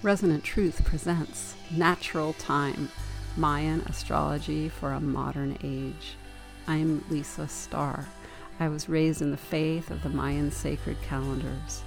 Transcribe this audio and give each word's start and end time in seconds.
Resonant 0.00 0.44
Truth 0.44 0.84
presents 0.84 1.56
Natural 1.72 2.32
Time 2.34 2.88
Mayan 3.36 3.80
Astrology 3.80 4.68
for 4.68 4.92
a 4.92 5.00
Modern 5.00 5.58
Age. 5.64 6.14
I'm 6.68 7.04
Lisa 7.10 7.48
Starr. 7.48 8.06
I 8.60 8.68
was 8.68 8.88
raised 8.88 9.22
in 9.22 9.32
the 9.32 9.36
faith 9.36 9.90
of 9.90 10.04
the 10.04 10.08
Mayan 10.08 10.52
sacred 10.52 11.02
calendars. 11.02 11.82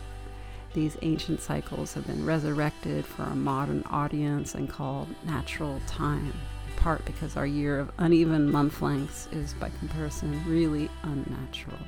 These 0.73 0.97
ancient 1.03 1.39
cycles 1.39 1.93
have 1.93 2.05
been 2.05 2.25
resurrected 2.25 3.05
for 3.05 3.23
a 3.23 3.33
modern 3.33 3.83
audience 3.83 4.55
and 4.55 4.69
called 4.69 5.07
natural 5.23 5.79
time, 5.87 6.33
in 6.67 6.75
part 6.75 7.05
because 7.05 7.37
our 7.37 7.47
year 7.47 7.79
of 7.79 7.93
uneven 7.97 8.51
month 8.51 8.81
lengths 8.81 9.29
is, 9.31 9.53
by 9.53 9.69
comparison, 9.79 10.43
really 10.45 10.89
unnatural. 11.03 11.79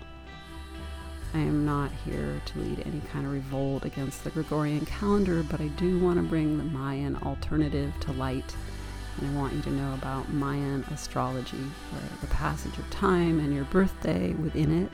I 1.35 1.39
am 1.39 1.65
not 1.65 1.91
here 2.05 2.39
to 2.45 2.59
lead 2.59 2.83
any 2.85 3.01
kind 3.11 3.25
of 3.25 3.31
revolt 3.31 3.85
against 3.85 4.23
the 4.23 4.29
Gregorian 4.29 4.85
calendar, 4.85 5.41
but 5.41 5.59
I 5.59 5.67
do 5.69 5.99
want 5.99 6.17
to 6.17 6.23
bring 6.23 6.57
the 6.59 6.63
Mayan 6.63 7.15
alternative 7.17 7.91
to 8.01 8.11
light. 8.13 8.55
And 9.17 9.31
I 9.31 9.39
want 9.39 9.53
you 9.53 9.61
to 9.63 9.71
know 9.71 9.95
about 9.95 10.31
Mayan 10.31 10.83
astrology, 10.91 11.57
where 11.91 12.03
the 12.21 12.27
passage 12.27 12.77
of 12.77 12.87
time 12.91 13.39
and 13.39 13.53
your 13.53 13.63
birthday 13.65 14.33
within 14.33 14.83
it 14.83 14.91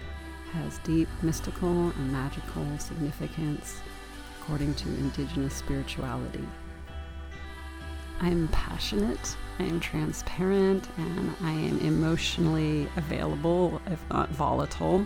has 0.53 0.77
deep 0.79 1.09
mystical 1.21 1.89
and 1.89 2.11
magical 2.11 2.65
significance 2.77 3.81
according 4.41 4.73
to 4.75 4.87
indigenous 4.87 5.53
spirituality. 5.53 6.47
I 8.21 8.29
am 8.29 8.47
passionate, 8.49 9.35
I 9.59 9.63
am 9.63 9.79
transparent, 9.79 10.87
and 10.97 11.35
I 11.41 11.51
am 11.51 11.79
emotionally 11.79 12.87
available, 12.95 13.81
if 13.87 14.01
not 14.09 14.29
volatile 14.29 15.05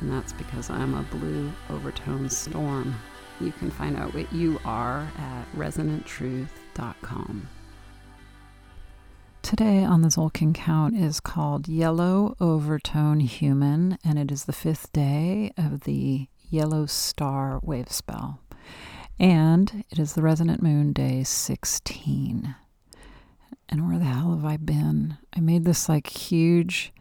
and 0.00 0.10
that's 0.10 0.32
because 0.32 0.70
I'm 0.70 0.94
a 0.94 1.02
blue 1.02 1.52
overtone 1.70 2.28
storm. 2.28 2.94
You 3.40 3.52
can 3.52 3.70
find 3.70 3.96
out 3.96 4.14
what 4.14 4.32
you 4.32 4.60
are 4.64 5.06
at 5.18 5.44
resonanttruth.com. 5.54 7.48
Today 9.42 9.84
on 9.84 10.02
the 10.02 10.08
Tzolkin 10.08 10.54
Count 10.54 10.96
is 10.96 11.20
called 11.20 11.68
Yellow 11.68 12.34
Overtone 12.40 13.20
Human, 13.20 13.96
and 14.04 14.18
it 14.18 14.32
is 14.32 14.46
the 14.46 14.52
fifth 14.52 14.92
day 14.92 15.52
of 15.56 15.82
the 15.82 16.26
Yellow 16.50 16.86
Star 16.86 17.60
Wave 17.62 17.92
Spell. 17.92 18.40
And 19.20 19.84
it 19.90 19.98
is 19.98 20.14
the 20.14 20.22
Resonant 20.22 20.62
Moon 20.62 20.92
Day 20.92 21.22
16. 21.22 22.54
And 23.68 23.88
where 23.88 23.98
the 23.98 24.04
hell 24.04 24.34
have 24.34 24.44
I 24.44 24.56
been? 24.56 25.16
I 25.34 25.40
made 25.40 25.64
this 25.64 25.88
like 25.88 26.08
huge 26.08 26.92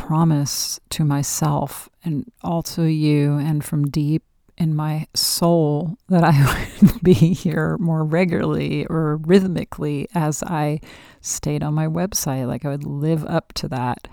promise 0.00 0.80
to 0.88 1.04
myself 1.04 1.88
and 2.02 2.24
also 2.42 2.84
you 2.84 3.34
and 3.34 3.62
from 3.62 3.84
deep 3.84 4.22
in 4.56 4.74
my 4.74 5.06
soul 5.14 5.96
that 6.08 6.24
I 6.24 6.66
would 6.82 7.02
be 7.02 7.12
here 7.12 7.76
more 7.78 8.02
regularly 8.02 8.86
or 8.86 9.16
rhythmically 9.18 10.08
as 10.14 10.42
I 10.42 10.80
stayed 11.20 11.62
on 11.62 11.74
my 11.74 11.86
website. 11.86 12.46
Like 12.46 12.64
I 12.64 12.70
would 12.70 12.84
live 12.84 13.26
up 13.26 13.52
to 13.54 13.68
that. 13.68 14.08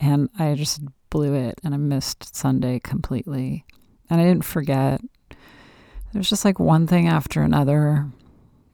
And 0.00 0.30
I 0.38 0.54
just 0.54 0.80
blew 1.10 1.34
it 1.34 1.60
and 1.62 1.74
I 1.74 1.76
missed 1.76 2.34
Sunday 2.34 2.80
completely. 2.80 3.64
And 4.08 4.18
I 4.18 4.24
didn't 4.24 4.46
forget. 4.46 5.02
There's 6.12 6.30
just 6.30 6.44
like 6.44 6.58
one 6.58 6.86
thing 6.86 7.06
after 7.06 7.42
another 7.42 8.10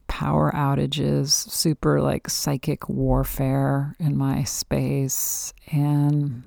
power 0.08 0.50
outages, 0.54 1.30
super 1.30 2.00
like 2.00 2.28
psychic 2.28 2.88
warfare 2.88 3.94
in 4.00 4.16
my 4.16 4.42
space. 4.42 5.52
And 5.70 6.42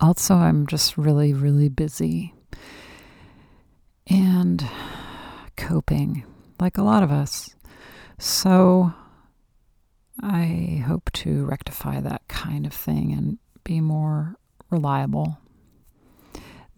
also, 0.00 0.34
I'm 0.34 0.66
just 0.66 0.96
really, 0.96 1.34
really 1.34 1.68
busy 1.68 2.34
and 4.06 4.66
coping 5.56 6.24
like 6.58 6.78
a 6.78 6.82
lot 6.82 7.02
of 7.02 7.12
us. 7.12 7.54
So, 8.18 8.94
I 10.20 10.82
hope 10.86 11.10
to 11.12 11.44
rectify 11.44 12.00
that 12.00 12.26
kind 12.28 12.64
of 12.64 12.72
thing 12.72 13.12
and 13.12 13.38
be 13.64 13.80
more 13.80 14.36
reliable. 14.70 15.38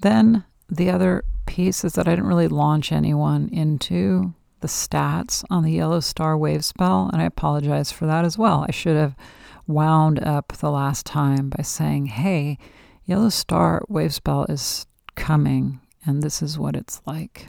Then, 0.01 0.45
the 0.69 0.91
other 0.91 1.25
piece 1.47 1.85
is 1.85 1.93
that 1.93 2.09
I 2.09 2.13
didn't 2.13 2.27
really 2.27 2.49
launch 2.49 2.91
anyone 2.91 3.49
into 3.53 4.35
the 4.65 4.69
stats 4.69 5.45
on 5.51 5.63
the 5.63 5.73
yellow 5.73 6.01
star 6.01 6.39
wave 6.39 6.65
spell, 6.65 7.11
and 7.13 7.21
I 7.21 7.27
apologize 7.27 7.93
for 7.93 8.07
that 8.07 8.25
as 8.25 8.39
well. 8.39 8.65
I 8.67 8.71
should 8.71 8.97
have 8.97 9.15
wound 9.67 10.19
up 10.25 10.55
the 10.57 10.71
last 10.71 11.05
time 11.05 11.51
by 11.51 11.63
saying, 11.63 12.07
hey, 12.07 12.57
yellow 13.05 13.29
star 13.29 13.85
wave 13.91 14.15
spell 14.15 14.47
is 14.49 14.87
coming, 15.17 15.81
and 16.07 16.23
this 16.23 16.41
is 16.41 16.59
what 16.59 16.77
it's 16.77 17.03
like. 17.05 17.49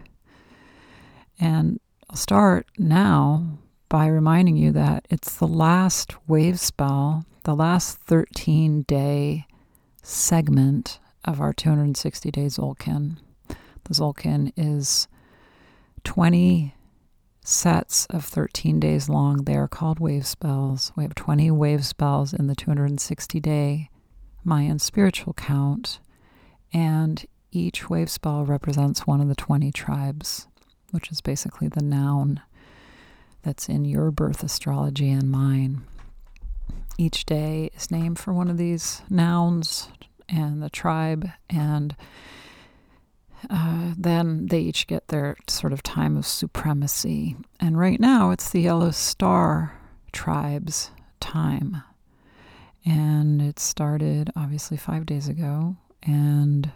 And 1.40 1.80
I'll 2.10 2.18
start 2.18 2.68
now 2.78 3.60
by 3.88 4.08
reminding 4.08 4.58
you 4.58 4.74
that 4.74 5.08
it's 5.10 5.38
the 5.38 5.48
last 5.48 6.16
wave 6.28 6.60
spell, 6.60 7.26
the 7.46 7.56
last 7.56 7.98
13 8.00 8.82
day 8.82 9.46
segment 10.04 11.00
of 11.24 11.40
our 11.40 11.54
260 11.54 12.30
day 12.30 12.48
Tzolkin. 12.48 13.20
The 13.48 13.94
Tzolkin 13.94 14.52
is 14.58 15.08
20 16.04 16.75
sets 17.48 18.06
of 18.08 18.26
13 18.26 18.80
days 18.80 19.08
long. 19.08 19.44
They 19.44 19.56
are 19.56 19.68
called 19.68 20.00
wave 20.00 20.26
spells. 20.26 20.92
We 20.96 21.04
have 21.04 21.16
20 21.16 21.52
wave 21.52 21.86
spells 21.86 22.34
in 22.34 22.48
the 22.48 22.56
260 22.56 23.40
day 23.40 23.90
Mayan 24.44 24.80
spiritual 24.80 25.34
count, 25.34 26.00
and 26.72 27.26
each 27.52 27.90
wave 27.90 28.10
spell 28.10 28.46
represents 28.46 29.08
one 29.08 29.22
of 29.22 29.28
the 29.28 29.36
20 29.36 29.72
tribes, 29.72 30.48
which 30.92 31.12
is 31.12 31.22
basically 31.22 31.68
the 31.68 31.82
noun 31.82 32.42
that's 33.42 33.70
in 33.70 33.86
your 33.86 34.12
birth 34.12 34.44
astrology 34.44 35.10
and 35.10 35.32
mine. 35.32 35.82
Each 36.98 37.26
day 37.26 37.70
is 37.76 37.92
named 37.92 38.20
for 38.20 38.34
one 38.34 38.50
of 38.50 38.58
these 38.58 39.02
nouns 39.10 39.90
and 40.30 40.62
the 40.62 40.70
tribe, 40.70 41.30
and 41.50 41.96
uh, 43.50 43.94
then 43.98 44.48
they 44.48 44.60
each 44.60 44.88
get 44.88 45.08
their 45.08 45.36
sort 45.48 45.74
of 45.74 45.84
time 45.84 46.18
of 46.18 46.26
supremacy. 46.26 47.36
And 47.60 47.78
right 47.78 48.00
now 48.00 48.32
it's 48.32 48.50
the 48.50 48.62
Yellow 48.62 48.92
Star 48.92 49.80
tribe's 50.12 50.92
time. 51.20 51.84
And 52.86 53.42
it 53.42 53.60
started 53.60 54.32
obviously 54.36 54.78
five 54.78 55.06
days 55.06 55.28
ago. 55.28 55.76
And 56.04 56.72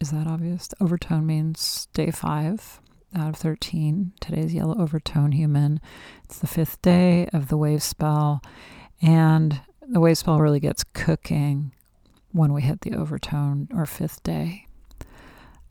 is 0.00 0.10
that 0.10 0.26
obvious? 0.26 0.68
Overtone 0.80 1.26
means 1.26 1.88
day 1.94 2.10
five 2.10 2.80
out 3.16 3.30
of 3.30 3.36
13. 3.36 4.12
Today's 4.20 4.52
yellow 4.52 4.76
overtone 4.78 5.32
human. 5.32 5.80
It's 6.24 6.38
the 6.38 6.46
fifth 6.46 6.82
day 6.82 7.28
of 7.32 7.48
the 7.48 7.56
wave 7.56 7.82
spell. 7.82 8.42
And 9.00 9.60
the 9.86 10.00
wave 10.00 10.18
spell 10.18 10.40
really 10.40 10.60
gets 10.60 10.84
cooking 10.84 11.72
when 12.32 12.52
we 12.52 12.62
hit 12.62 12.80
the 12.80 12.94
overtone 12.94 13.68
or 13.72 13.86
fifth 13.86 14.22
day. 14.22 14.66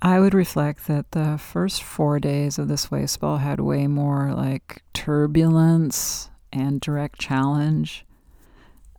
I 0.05 0.19
would 0.19 0.33
reflect 0.33 0.87
that 0.87 1.11
the 1.11 1.37
first 1.37 1.81
four 1.81 2.19
days 2.19 2.59
of 2.59 2.67
this 2.67 2.91
wave 2.91 3.09
spell 3.09 3.37
had 3.37 3.61
way 3.61 3.87
more 3.87 4.33
like 4.33 4.83
turbulence 4.91 6.29
and 6.51 6.81
direct 6.81 7.21
challenge. 7.21 8.05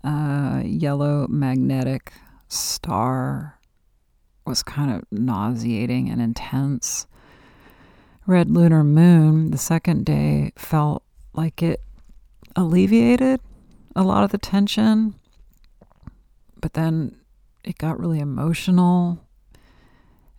Uh, 0.02 0.62
yellow 0.64 1.26
magnetic 1.28 2.14
star 2.48 3.58
was 4.46 4.62
kind 4.62 4.90
of 4.90 5.04
nauseating 5.12 6.08
and 6.08 6.22
intense. 6.22 7.06
Red 8.26 8.50
lunar 8.50 8.82
moon, 8.82 9.50
the 9.50 9.58
second 9.58 10.06
day, 10.06 10.52
felt 10.56 11.02
like 11.34 11.62
it 11.62 11.82
alleviated 12.56 13.40
a 13.94 14.02
lot 14.02 14.24
of 14.24 14.30
the 14.30 14.38
tension, 14.38 15.16
but 16.58 16.72
then 16.72 17.14
it 17.62 17.76
got 17.76 18.00
really 18.00 18.20
emotional 18.20 19.23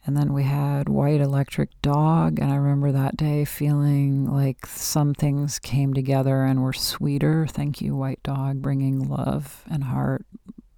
and 0.05 0.15
then 0.15 0.33
we 0.33 0.43
had 0.43 0.87
White 0.87 1.19
Electric 1.19 1.69
Dog. 1.81 2.39
And 2.39 2.51
I 2.51 2.55
remember 2.55 2.91
that 2.91 3.17
day 3.17 3.43
feeling 3.43 4.31
like 4.31 4.67
some 4.67 5.15
things 5.15 5.57
came 5.57 5.95
together 5.95 6.43
and 6.43 6.61
were 6.61 6.73
sweeter. 6.73 7.47
Thank 7.47 7.81
you, 7.81 7.95
White 7.95 8.21
Dog, 8.21 8.61
bringing 8.61 9.09
love 9.09 9.63
and 9.69 9.85
heart 9.85 10.25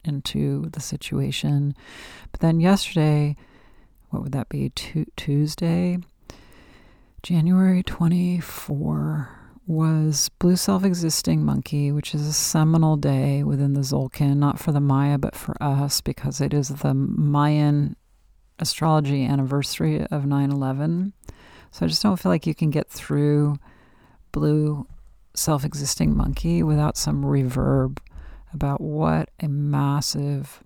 into 0.05 0.69
the 0.71 0.79
situation. 0.79 1.75
But 2.31 2.39
then 2.39 2.61
yesterday, 2.61 3.35
what 4.09 4.23
would 4.23 4.31
that 4.31 4.47
be? 4.47 4.71
Tuesday, 5.17 5.97
January 7.21 7.83
24 7.83 9.29
was 9.65 10.29
Blue 10.39 10.55
Self 10.55 10.85
Existing 10.85 11.43
Monkey, 11.43 11.91
which 11.91 12.15
is 12.15 12.25
a 12.25 12.31
seminal 12.31 12.95
day 12.95 13.43
within 13.43 13.73
the 13.73 13.81
Tzolkin, 13.81 14.37
not 14.37 14.57
for 14.57 14.71
the 14.71 14.79
Maya, 14.79 15.17
but 15.17 15.35
for 15.35 15.61
us, 15.61 15.99
because 15.99 16.39
it 16.39 16.53
is 16.53 16.69
the 16.69 16.93
Mayan 16.93 17.97
astrology 18.59 19.25
anniversary 19.25 20.05
of 20.11 20.25
9 20.25 20.51
11. 20.51 21.13
So 21.71 21.85
I 21.85 21.89
just 21.89 22.01
don't 22.01 22.17
feel 22.17 22.31
like 22.31 22.47
you 22.47 22.55
can 22.55 22.69
get 22.69 22.89
through 22.89 23.57
Blue 24.31 24.87
Self 25.33 25.63
Existing 25.63 26.15
Monkey 26.15 26.63
without 26.63 26.97
some 26.97 27.23
reverb 27.23 27.99
about 28.53 28.81
what 28.81 29.29
a 29.39 29.47
massive 29.47 30.63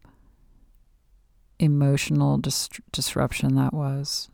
emotional 1.59 2.37
dis- 2.37 2.69
disruption 2.91 3.55
that 3.55 3.73
was. 3.73 4.29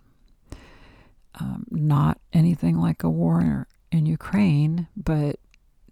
Um, 1.40 1.66
not 1.70 2.20
anything 2.34 2.78
like 2.78 3.04
a 3.04 3.10
war 3.10 3.68
in 3.92 4.06
Ukraine, 4.06 4.88
but 4.96 5.40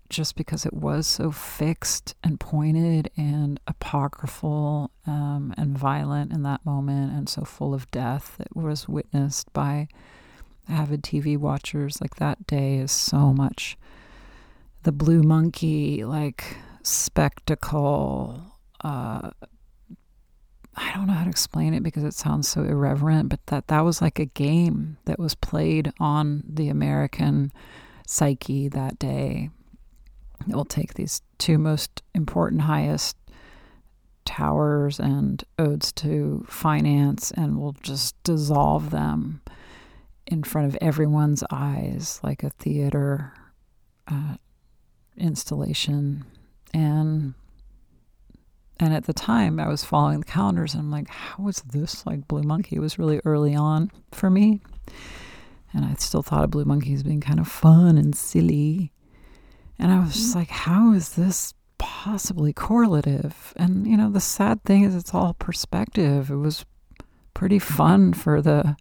just 0.09 0.35
because 0.35 0.65
it 0.65 0.73
was 0.73 1.07
so 1.07 1.31
fixed 1.31 2.15
and 2.23 2.39
pointed 2.39 3.09
and 3.17 3.59
apocryphal 3.67 4.91
um, 5.07 5.53
and 5.57 5.77
violent 5.77 6.31
in 6.31 6.43
that 6.43 6.65
moment 6.65 7.13
and 7.13 7.27
so 7.27 7.43
full 7.43 7.73
of 7.73 7.89
death 7.91 8.35
that 8.37 8.55
was 8.55 8.87
witnessed 8.87 9.51
by 9.53 9.87
avid 10.69 11.03
TV 11.03 11.37
watchers, 11.37 12.01
like 12.01 12.15
that 12.15 12.47
day 12.47 12.77
is 12.77 12.91
so 12.91 13.33
much 13.33 13.77
the 14.83 14.91
blue 14.91 15.23
monkey, 15.23 16.03
like 16.05 16.57
spectacle. 16.83 18.39
Uh, 18.83 19.31
I 20.75 20.93
don't 20.93 21.07
know 21.07 21.13
how 21.13 21.23
to 21.23 21.29
explain 21.29 21.73
it 21.73 21.83
because 21.83 22.03
it 22.03 22.13
sounds 22.13 22.47
so 22.47 22.63
irreverent, 22.63 23.29
but 23.29 23.45
that 23.47 23.67
that 23.67 23.81
was 23.81 24.01
like 24.01 24.19
a 24.19 24.25
game 24.25 24.97
that 25.05 25.17
was 25.17 25.33
played 25.35 25.91
on 25.99 26.43
the 26.47 26.69
American 26.69 27.51
psyche 28.05 28.67
that 28.69 28.99
day. 28.99 29.49
It 30.47 30.55
will 30.55 30.65
take 30.65 30.93
these 30.93 31.21
two 31.37 31.57
most 31.57 32.03
important, 32.13 32.61
highest 32.61 33.17
towers 34.25 34.99
and 34.99 35.43
odes 35.59 35.91
to 35.91 36.45
finance 36.49 37.31
and 37.31 37.59
will 37.59 37.75
just 37.81 38.21
dissolve 38.23 38.89
them 38.89 39.41
in 40.25 40.43
front 40.43 40.67
of 40.67 40.77
everyone's 40.81 41.43
eyes 41.51 42.19
like 42.23 42.43
a 42.43 42.49
theater 42.49 43.33
uh, 44.07 44.35
installation 45.17 46.25
and 46.73 47.33
and 48.77 48.93
at 48.93 49.05
the 49.05 49.13
time 49.13 49.59
I 49.59 49.67
was 49.67 49.85
following 49.85 50.19
the 50.19 50.25
calendars 50.25 50.73
and 50.73 50.81
I'm 50.83 50.91
like, 50.91 51.07
how 51.07 51.47
is 51.47 51.61
this 51.61 52.05
like 52.05 52.27
Blue 52.27 52.43
Monkey? 52.43 52.75
It 52.75 52.79
was 52.79 52.99
really 52.99 53.21
early 53.23 53.55
on 53.55 53.89
for 54.11 54.29
me. 54.29 54.59
And 55.73 55.85
I 55.85 55.93
still 55.93 56.21
thought 56.21 56.43
of 56.43 56.51
Blue 56.51 56.65
Monkey 56.65 56.93
as 56.93 57.03
being 57.03 57.21
kind 57.21 57.39
of 57.39 57.47
fun 57.47 57.97
and 57.97 58.13
silly. 58.13 58.91
And 59.77 59.91
I 59.91 59.99
was 59.99 60.13
just 60.13 60.35
like, 60.35 60.49
how 60.49 60.93
is 60.93 61.15
this 61.15 61.53
possibly 61.77 62.53
correlative? 62.53 63.53
And 63.57 63.85
you 63.85 63.97
know, 63.97 64.09
the 64.09 64.21
sad 64.21 64.63
thing 64.63 64.83
is 64.83 64.95
it's 64.95 65.13
all 65.13 65.33
perspective. 65.33 66.29
It 66.29 66.35
was 66.35 66.65
pretty 67.33 67.59
fun 67.59 68.13
for 68.13 68.41
the 68.41 68.77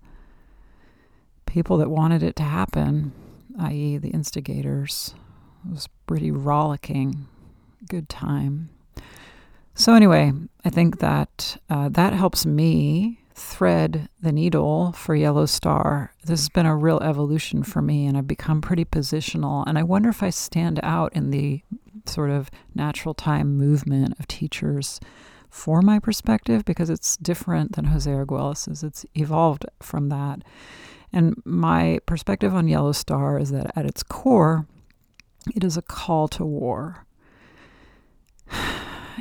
people 1.46 1.76
that 1.78 1.90
wanted 1.90 2.22
it 2.22 2.36
to 2.36 2.42
happen, 2.42 3.12
i.e., 3.58 3.98
the 3.98 4.10
instigators. 4.10 5.14
It 5.66 5.72
was 5.72 5.88
pretty 6.06 6.30
rollicking, 6.30 7.26
good 7.88 8.08
time. 8.08 8.70
So 9.74 9.94
anyway, 9.94 10.32
I 10.64 10.70
think 10.70 11.00
that 11.00 11.56
uh, 11.68 11.88
that 11.90 12.12
helps 12.12 12.46
me 12.46 13.23
thread 13.34 14.08
the 14.22 14.32
needle 14.32 14.92
for 14.92 15.14
Yellow 15.14 15.46
Star. 15.46 16.12
This 16.24 16.40
has 16.40 16.48
been 16.48 16.66
a 16.66 16.76
real 16.76 17.00
evolution 17.00 17.62
for 17.62 17.82
me, 17.82 18.06
and 18.06 18.16
I've 18.16 18.26
become 18.26 18.60
pretty 18.60 18.84
positional. 18.84 19.64
And 19.66 19.78
I 19.78 19.82
wonder 19.82 20.08
if 20.08 20.22
I 20.22 20.30
stand 20.30 20.78
out 20.82 21.12
in 21.14 21.30
the 21.30 21.62
sort 22.06 22.30
of 22.30 22.50
natural 22.74 23.14
time 23.14 23.56
movement 23.56 24.18
of 24.18 24.28
teachers 24.28 25.00
for 25.50 25.82
my 25.82 25.98
perspective 25.98 26.64
because 26.64 26.90
it's 26.90 27.16
different 27.16 27.76
than 27.76 27.86
Jose 27.86 28.10
Arguelles's. 28.10 28.82
It's 28.82 29.06
evolved 29.14 29.66
from 29.80 30.08
that. 30.08 30.42
And 31.12 31.40
my 31.44 32.00
perspective 32.06 32.54
on 32.54 32.68
Yellow 32.68 32.92
Star 32.92 33.38
is 33.38 33.50
that 33.50 33.72
at 33.76 33.86
its 33.86 34.02
core, 34.02 34.66
it 35.54 35.62
is 35.62 35.76
a 35.76 35.82
call 35.82 36.28
to 36.28 36.44
war. 36.44 37.06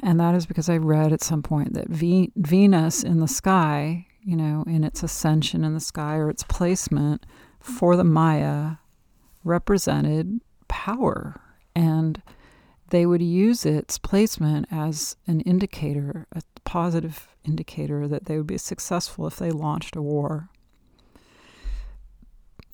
And 0.03 0.19
that 0.19 0.35
is 0.35 0.45
because 0.45 0.69
I 0.69 0.77
read 0.77 1.13
at 1.13 1.23
some 1.23 1.41
point 1.41 1.73
that 1.73 1.87
v- 1.87 2.33
Venus 2.35 3.03
in 3.03 3.21
the 3.21 3.27
sky, 3.27 4.05
you 4.21 4.35
know, 4.35 4.65
in 4.67 4.83
its 4.83 5.01
ascension 5.01 5.63
in 5.63 5.73
the 5.73 5.79
sky 5.79 6.17
or 6.17 6.29
its 6.29 6.43
placement 6.43 7.25
for 7.61 7.95
the 7.95 8.03
Maya 8.03 8.75
represented 9.45 10.41
power. 10.67 11.39
And 11.73 12.21
they 12.89 13.05
would 13.05 13.21
use 13.21 13.65
its 13.65 13.97
placement 13.97 14.67
as 14.69 15.15
an 15.25 15.39
indicator, 15.41 16.27
a 16.33 16.41
positive 16.65 17.29
indicator 17.45 18.05
that 18.09 18.25
they 18.25 18.37
would 18.37 18.47
be 18.47 18.57
successful 18.57 19.25
if 19.25 19.37
they 19.37 19.51
launched 19.51 19.95
a 19.95 20.01
war. 20.01 20.49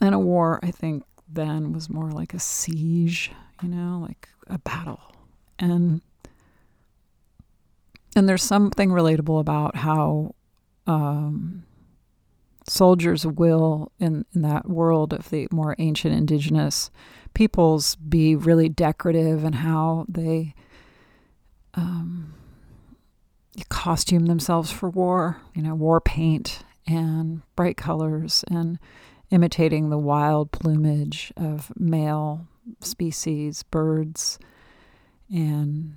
And 0.01 0.15
a 0.15 0.19
war, 0.19 0.59
I 0.63 0.71
think, 0.71 1.03
then 1.31 1.73
was 1.73 1.91
more 1.91 2.09
like 2.09 2.33
a 2.33 2.39
siege, 2.39 3.31
you 3.61 3.69
know, 3.69 3.99
like 4.01 4.29
a 4.47 4.57
battle. 4.57 5.01
And 5.59 6.01
and 8.15 8.27
there's 8.27 8.43
something 8.43 8.89
relatable 8.89 9.39
about 9.39 9.77
how 9.77 10.35
um, 10.87 11.63
soldiers 12.67 13.25
will, 13.25 13.91
in, 13.99 14.25
in 14.33 14.41
that 14.41 14.67
world 14.67 15.13
of 15.13 15.29
the 15.29 15.47
more 15.51 15.75
ancient 15.79 16.15
indigenous 16.15 16.89
peoples, 17.33 17.95
be 17.95 18.35
really 18.35 18.69
decorative 18.69 19.43
and 19.43 19.55
how 19.55 20.05
they 20.07 20.53
um, 21.75 22.33
costume 23.69 24.25
themselves 24.25 24.71
for 24.71 24.89
war, 24.89 25.41
you 25.53 25.61
know, 25.61 25.75
war 25.75 26.01
paint 26.01 26.63
and 26.87 27.41
bright 27.55 27.77
colors 27.77 28.43
and 28.49 28.79
imitating 29.31 29.89
the 29.89 29.97
wild 29.97 30.51
plumage 30.51 31.31
of 31.37 31.71
male 31.77 32.47
species, 32.81 33.63
birds, 33.63 34.39
and 35.31 35.95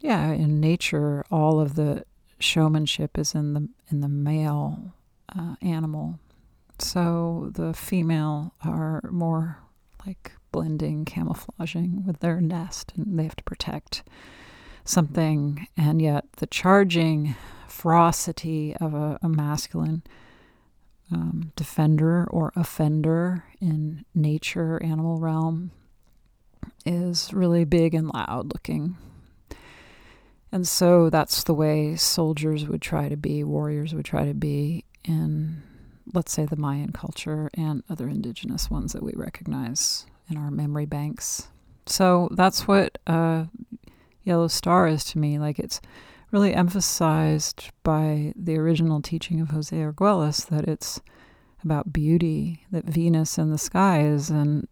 yeah, 0.00 0.32
in 0.32 0.60
nature, 0.60 1.24
all 1.30 1.60
of 1.60 1.74
the 1.74 2.04
showmanship 2.38 3.18
is 3.18 3.34
in 3.34 3.54
the 3.54 3.68
in 3.90 4.00
the 4.00 4.08
male 4.08 4.94
uh, 5.36 5.56
animal. 5.62 6.18
So 6.78 7.50
the 7.54 7.72
female 7.72 8.52
are 8.64 9.00
more 9.10 9.58
like 10.06 10.32
blending, 10.52 11.04
camouflaging 11.04 12.04
with 12.06 12.20
their 12.20 12.40
nest, 12.40 12.92
and 12.96 13.18
they 13.18 13.24
have 13.24 13.36
to 13.36 13.44
protect 13.44 14.02
something. 14.84 15.66
And 15.76 16.00
yet, 16.00 16.24
the 16.36 16.46
charging 16.46 17.34
ferocity 17.66 18.76
of 18.76 18.94
a, 18.94 19.18
a 19.22 19.28
masculine 19.28 20.02
um, 21.10 21.52
defender 21.56 22.26
or 22.30 22.52
offender 22.56 23.44
in 23.60 24.04
nature, 24.14 24.82
animal 24.82 25.18
realm, 25.18 25.70
is 26.84 27.32
really 27.32 27.64
big 27.64 27.94
and 27.94 28.08
loud 28.08 28.52
looking. 28.52 28.96
And 30.56 30.66
so 30.66 31.10
that's 31.10 31.44
the 31.44 31.52
way 31.52 31.96
soldiers 31.96 32.64
would 32.64 32.80
try 32.80 33.10
to 33.10 33.16
be, 33.18 33.44
warriors 33.44 33.94
would 33.94 34.06
try 34.06 34.24
to 34.24 34.32
be 34.32 34.86
in, 35.04 35.62
let's 36.14 36.32
say, 36.32 36.46
the 36.46 36.56
Mayan 36.56 36.92
culture 36.92 37.50
and 37.52 37.82
other 37.90 38.08
indigenous 38.08 38.70
ones 38.70 38.94
that 38.94 39.02
we 39.02 39.12
recognize 39.14 40.06
in 40.30 40.38
our 40.38 40.50
memory 40.50 40.86
banks. 40.86 41.48
So 41.84 42.30
that's 42.32 42.66
what 42.66 42.96
uh, 43.06 43.44
Yellow 44.22 44.48
Star 44.48 44.88
is 44.88 45.04
to 45.04 45.18
me. 45.18 45.38
Like 45.38 45.58
it's 45.58 45.82
really 46.30 46.54
emphasized 46.54 47.68
by 47.82 48.32
the 48.34 48.56
original 48.56 49.02
teaching 49.02 49.42
of 49.42 49.50
Jose 49.50 49.76
Arguelles 49.76 50.46
that 50.46 50.66
it's 50.66 51.02
about 51.62 51.92
beauty, 51.92 52.64
that 52.70 52.86
Venus 52.86 53.36
in 53.36 53.50
the 53.50 53.58
sky 53.58 54.06
is 54.06 54.30
an 54.30 54.68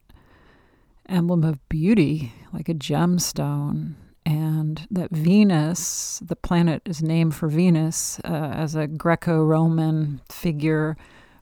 emblem 1.11 1.45
of 1.45 1.69
beauty, 1.69 2.33
like 2.55 2.71
a 2.71 2.75
gemstone, 2.75 3.97
and 4.27 4.87
that 4.91 5.11
Venus, 5.11 6.21
the 6.25 6.37
planet 6.37 6.83
is 6.87 7.03
named 7.03 7.35
for 7.35 7.49
Venus 7.49 8.21
uh, 8.25 8.29
as 8.29 8.75
a 8.75 8.87
Greco 8.87 9.45
Roman 9.45 10.21
figure, 10.31 10.97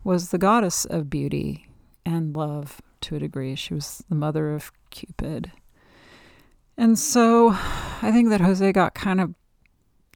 was 0.05 0.31
the 0.31 0.39
goddess 0.39 0.85
of 0.85 1.09
beauty 1.09 1.69
and 2.05 2.37
love 2.37 2.81
to 3.03 3.17
a 3.17 3.21
degree. 3.21 3.55
She 3.55 3.75
was 3.75 4.03
the 4.09 4.15
mother 4.15 4.53
of 4.53 4.73
Cupid. 4.91 5.53
And 6.77 6.99
so 6.99 7.51
I 7.51 8.11
think 8.13 8.31
that 8.31 8.41
Jose 8.41 8.73
got 8.73 8.95
kind 8.95 9.21
of 9.21 9.35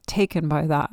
taken 0.06 0.48
by 0.48 0.66
that 0.66 0.90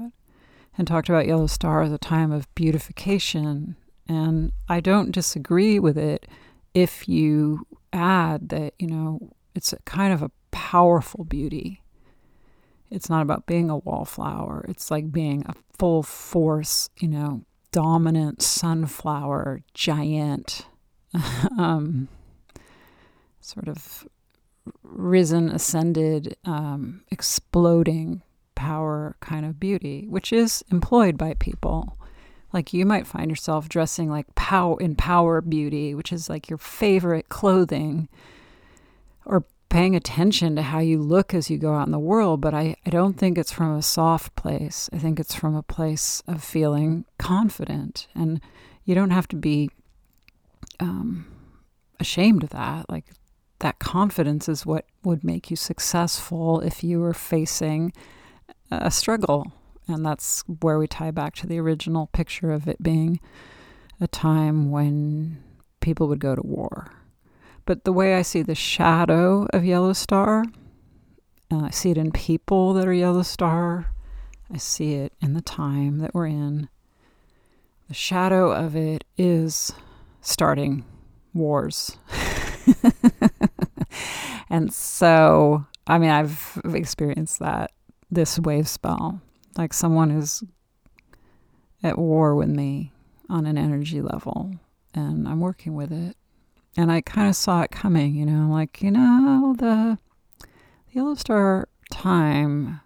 and 0.78 0.88
talked 0.88 1.10
about 1.10 1.28
Yellow 1.28 1.48
Star 1.48 1.82
as 1.82 1.92
a 1.92 1.98
time 1.98 2.32
of 2.32 2.54
beautification. 2.56 3.76
And 4.08 4.52
I 4.68 4.80
don't 4.80 5.12
disagree 5.12 5.80
with 5.80 5.98
it 5.98 6.28
if 6.74 7.08
you 7.08 7.66
add 7.92 8.50
that, 8.50 8.74
you 8.78 8.88
know, 8.88 9.32
it's 9.56 9.74
a 9.74 9.78
kind 9.86 10.14
of 10.14 10.22
a 10.22 10.32
powerful 10.52 11.24
beauty. 11.24 11.82
It's 12.90 13.10
not 13.10 13.22
about 13.22 13.48
being 13.48 13.70
a 13.70 13.78
wallflower. 13.78 14.66
It's 14.70 14.92
like 14.92 15.12
being 15.12 15.44
a 15.48 15.56
full 15.78 16.04
force, 16.04 16.90
you 16.98 17.08
know, 17.08 17.44
dominant 17.72 18.42
sunflower 18.42 19.62
giant, 19.74 20.68
um, 21.58 22.08
sort 23.42 23.68
of 23.68 24.08
risen, 24.84 25.50
ascended, 25.50 26.38
um, 26.46 27.04
exploding 27.12 28.22
power 28.56 29.16
kind 29.20 29.46
of 29.46 29.60
beauty, 29.60 30.06
which 30.08 30.32
is 30.32 30.64
employed 30.72 31.18
by 31.18 31.34
people. 31.34 31.98
Like 32.54 32.72
you 32.74 32.86
might 32.86 33.08
find 33.08 33.30
yourself 33.30 33.68
dressing 33.68 34.10
like 34.10 34.34
power 34.36 34.80
in 34.80 34.96
power 34.96 35.42
beauty, 35.42 35.96
which 35.96 36.14
is 36.14 36.30
like 36.30 36.50
your 36.50 36.60
favorite 36.60 37.30
clothing, 37.30 38.08
or 39.26 39.46
paying 39.70 39.96
attention 39.96 40.56
to 40.56 40.62
how 40.62 40.80
you 40.80 41.00
look 41.00 41.34
as 41.34 41.50
you 41.50 41.58
go 41.58 41.74
out 41.74 41.88
in 41.88 41.92
the 41.92 42.00
world, 42.00 42.40
but 42.42 42.54
I, 42.54 42.76
I 42.86 42.90
don't 42.92 43.18
think 43.18 43.38
it's 43.38 43.52
from 43.52 43.76
a 43.76 43.82
soft 43.82 44.36
place. 44.36 44.90
I 44.94 45.00
think 45.00 45.20
it's 45.20 45.34
from 45.34 45.56
a 45.56 45.64
place 45.64 46.22
of 46.28 46.44
feeling 46.44 47.06
confident. 47.18 48.08
And 48.14 48.40
you 48.86 48.94
don't 48.94 49.10
have 49.10 49.28
to 49.30 49.36
be 49.36 49.72
um, 50.80 51.26
ashamed 52.00 52.44
of 52.44 52.52
that. 52.52 52.90
Like, 52.90 53.06
that 53.60 53.80
confidence 53.80 54.48
is 54.48 54.66
what 54.66 54.86
would 55.04 55.24
make 55.24 55.50
you 55.50 55.56
successful 55.56 56.60
if 56.60 56.84
you 56.84 57.00
were 57.00 57.14
facing 57.14 57.94
a 58.70 58.92
struggle. 58.92 59.54
And 59.88 60.06
that's 60.06 60.44
where 60.62 60.78
we 60.78 60.86
tie 60.86 61.12
back 61.12 61.34
to 61.36 61.48
the 61.48 61.60
original 61.60 62.08
picture 62.08 62.52
of 62.52 62.68
it 62.68 62.84
being 62.84 63.20
a 64.00 64.08
time 64.08 64.70
when 64.70 65.42
people 65.80 66.08
would 66.10 66.20
go 66.20 66.36
to 66.36 66.46
war. 66.46 66.92
But 67.66 67.86
the 67.86 67.94
way 67.94 68.16
I 68.16 68.22
see 68.22 68.42
the 68.42 68.56
shadow 68.56 69.48
of 69.54 69.64
Yellow 69.64 69.94
Star, 69.94 70.44
uh, 71.52 71.60
I 71.60 71.70
see 71.70 71.92
it 71.92 71.98
in 71.98 72.12
people 72.12 72.74
that 72.74 72.88
are 72.88 72.94
Yellow 72.94 73.24
Star, 73.24 73.94
I 74.54 74.58
see 74.58 74.96
it 74.96 75.14
in 75.22 75.34
the 75.34 75.42
time 75.42 76.00
that 76.00 76.14
we're 76.14 76.28
in. 76.28 76.70
The 77.88 77.94
shadow 77.94 78.52
of 78.52 78.76
it 78.76 79.04
is 79.18 79.72
starting 80.22 80.86
wars. 81.34 81.98
and 84.50 84.74
so, 84.74 85.66
I 85.88 85.98
mean, 85.98 86.10
I've 86.10 86.62
experienced 86.66 87.40
that 87.40 87.72
this 88.12 88.40
wave 88.40 88.68
spell. 88.68 89.22
Like 89.58 89.74
someone 89.74 90.12
is 90.12 90.44
at 91.82 91.98
war 91.98 92.36
with 92.36 92.50
me 92.50 92.92
on 93.30 93.46
an 93.46 93.58
energy 93.58 94.02
level, 94.02 94.52
and 94.94 95.28
I'm 95.28 95.40
working 95.40 95.76
with 95.76 95.92
it. 95.92 96.16
And 96.76 96.92
I 96.92 97.02
kind 97.02 97.30
of 97.30 97.36
saw 97.36 97.62
it 97.62 97.72
coming, 97.72 98.16
you 98.16 98.26
know, 98.26 98.52
like, 98.52 98.82
you 98.82 98.92
know, 98.92 99.56
the, 99.58 99.98
the 100.40 100.94
Yellow 100.94 101.16
Star 101.16 101.68
time 101.92 102.82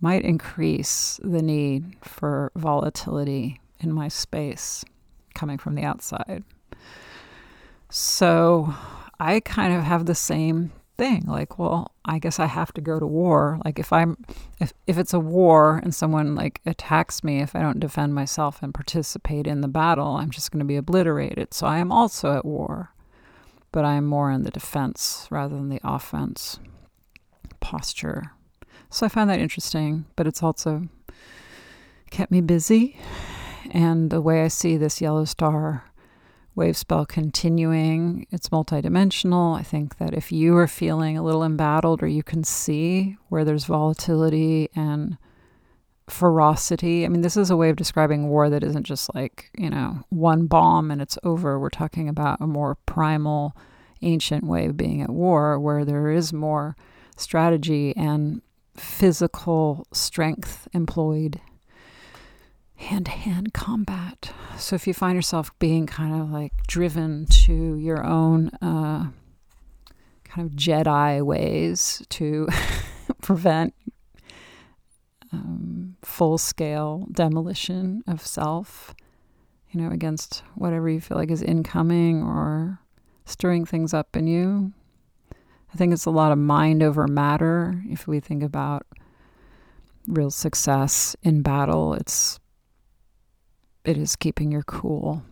might 0.00 0.22
increase 0.24 1.18
the 1.22 1.40
need 1.40 1.96
for 2.02 2.52
volatility 2.54 3.60
in 3.80 3.92
my 3.92 4.08
space 4.08 4.84
coming 5.34 5.56
from 5.56 5.74
the 5.74 5.84
outside. 5.84 6.44
So 7.88 8.74
I 9.18 9.40
kind 9.40 9.72
of 9.72 9.84
have 9.84 10.06
the 10.06 10.14
same 10.14 10.72
thing. 11.02 11.24
Like, 11.26 11.58
well, 11.58 11.90
I 12.04 12.20
guess 12.20 12.38
I 12.38 12.46
have 12.46 12.72
to 12.74 12.80
go 12.80 13.00
to 13.00 13.06
war. 13.06 13.58
Like 13.64 13.80
if 13.80 13.92
I'm 13.92 14.16
if 14.60 14.72
if 14.86 14.96
it's 14.98 15.12
a 15.12 15.18
war 15.18 15.80
and 15.82 15.92
someone 15.92 16.36
like 16.36 16.60
attacks 16.64 17.24
me, 17.24 17.40
if 17.40 17.56
I 17.56 17.60
don't 17.60 17.80
defend 17.80 18.14
myself 18.14 18.62
and 18.62 18.72
participate 18.72 19.48
in 19.48 19.62
the 19.62 19.68
battle, 19.68 20.16
I'm 20.16 20.30
just 20.30 20.52
going 20.52 20.60
to 20.60 20.64
be 20.64 20.76
obliterated. 20.76 21.54
So 21.54 21.66
I 21.66 21.78
am 21.78 21.90
also 21.90 22.36
at 22.36 22.44
war. 22.44 22.94
But 23.72 23.84
I 23.84 23.94
am 23.94 24.04
more 24.04 24.30
in 24.30 24.42
the 24.42 24.50
defense 24.50 25.26
rather 25.30 25.56
than 25.56 25.70
the 25.70 25.80
offense 25.82 26.60
posture. 27.58 28.32
So 28.90 29.06
I 29.06 29.08
find 29.08 29.28
that 29.30 29.40
interesting, 29.40 30.04
but 30.14 30.26
it's 30.26 30.42
also 30.42 30.88
kept 32.10 32.30
me 32.30 32.42
busy. 32.42 32.96
And 33.70 34.10
the 34.10 34.20
way 34.20 34.44
I 34.44 34.48
see 34.48 34.76
this 34.76 35.00
yellow 35.00 35.24
star 35.24 35.84
wave 36.54 36.76
spell 36.76 37.06
continuing. 37.06 38.26
It's 38.30 38.50
multidimensional. 38.50 39.58
I 39.58 39.62
think 39.62 39.98
that 39.98 40.14
if 40.14 40.30
you 40.30 40.56
are 40.56 40.68
feeling 40.68 41.16
a 41.16 41.22
little 41.22 41.44
embattled 41.44 42.02
or 42.02 42.06
you 42.06 42.22
can 42.22 42.44
see 42.44 43.16
where 43.28 43.44
there's 43.44 43.64
volatility 43.64 44.68
and 44.74 45.16
ferocity, 46.08 47.04
I 47.04 47.08
mean, 47.08 47.22
this 47.22 47.36
is 47.36 47.50
a 47.50 47.56
way 47.56 47.70
of 47.70 47.76
describing 47.76 48.28
war 48.28 48.50
that 48.50 48.62
isn't 48.62 48.84
just 48.84 49.14
like, 49.14 49.50
you 49.56 49.70
know, 49.70 50.04
one 50.10 50.46
bomb 50.46 50.90
and 50.90 51.00
it's 51.00 51.18
over. 51.22 51.58
We're 51.58 51.70
talking 51.70 52.08
about 52.08 52.40
a 52.40 52.46
more 52.46 52.74
primal, 52.86 53.56
ancient 54.02 54.44
way 54.44 54.66
of 54.66 54.76
being 54.76 55.00
at 55.00 55.10
war 55.10 55.58
where 55.58 55.84
there 55.84 56.10
is 56.10 56.32
more 56.32 56.76
strategy 57.16 57.96
and 57.96 58.42
physical 58.76 59.86
strength 59.92 60.66
employed 60.72 61.40
hand 62.82 63.06
to 63.06 63.12
hand 63.12 63.54
combat. 63.54 64.32
So 64.58 64.76
if 64.76 64.86
you 64.86 64.94
find 64.94 65.16
yourself 65.16 65.56
being 65.58 65.86
kind 65.86 66.20
of 66.20 66.30
like 66.30 66.52
driven 66.66 67.26
to 67.44 67.76
your 67.76 68.04
own 68.04 68.48
uh, 68.60 69.10
kind 70.24 70.50
of 70.50 70.56
Jedi 70.56 71.22
ways 71.22 72.02
to 72.10 72.48
prevent 73.22 73.74
um, 75.32 75.96
full 76.02 76.38
scale 76.38 77.06
demolition 77.10 78.02
of 78.06 78.26
self, 78.26 78.94
you 79.70 79.80
know, 79.80 79.90
against 79.90 80.42
whatever 80.54 80.88
you 80.88 81.00
feel 81.00 81.16
like 81.16 81.30
is 81.30 81.42
incoming 81.42 82.22
or 82.22 82.78
stirring 83.24 83.64
things 83.64 83.94
up 83.94 84.16
in 84.16 84.26
you. 84.26 84.72
I 85.72 85.76
think 85.76 85.92
it's 85.92 86.04
a 86.04 86.10
lot 86.10 86.32
of 86.32 86.38
mind 86.38 86.82
over 86.82 87.08
matter. 87.08 87.82
If 87.86 88.06
we 88.06 88.20
think 88.20 88.42
about 88.42 88.86
real 90.06 90.30
success 90.30 91.16
in 91.22 91.40
battle, 91.40 91.94
it's 91.94 92.38
it 93.84 93.96
is 93.96 94.16
keeping 94.16 94.52
your 94.52 94.62
cool. 94.62 95.22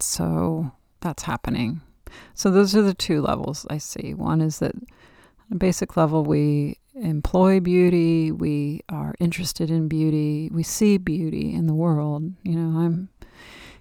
So 0.00 0.72
that's 1.00 1.24
happening. 1.24 1.80
So 2.34 2.50
those 2.50 2.74
are 2.76 2.82
the 2.82 2.94
two 2.94 3.20
levels 3.20 3.66
I 3.68 3.78
see. 3.78 4.14
One 4.14 4.40
is 4.40 4.58
that 4.60 4.74
on 4.74 5.52
a 5.52 5.56
basic 5.56 5.96
level 5.96 6.24
we 6.24 6.78
employ 6.94 7.60
beauty, 7.60 8.32
we 8.32 8.80
are 8.88 9.14
interested 9.18 9.70
in 9.70 9.88
beauty, 9.88 10.50
we 10.52 10.62
see 10.62 10.98
beauty 10.98 11.52
in 11.52 11.66
the 11.66 11.74
world. 11.74 12.32
You 12.42 12.56
know, 12.56 12.80
I'm 12.80 13.08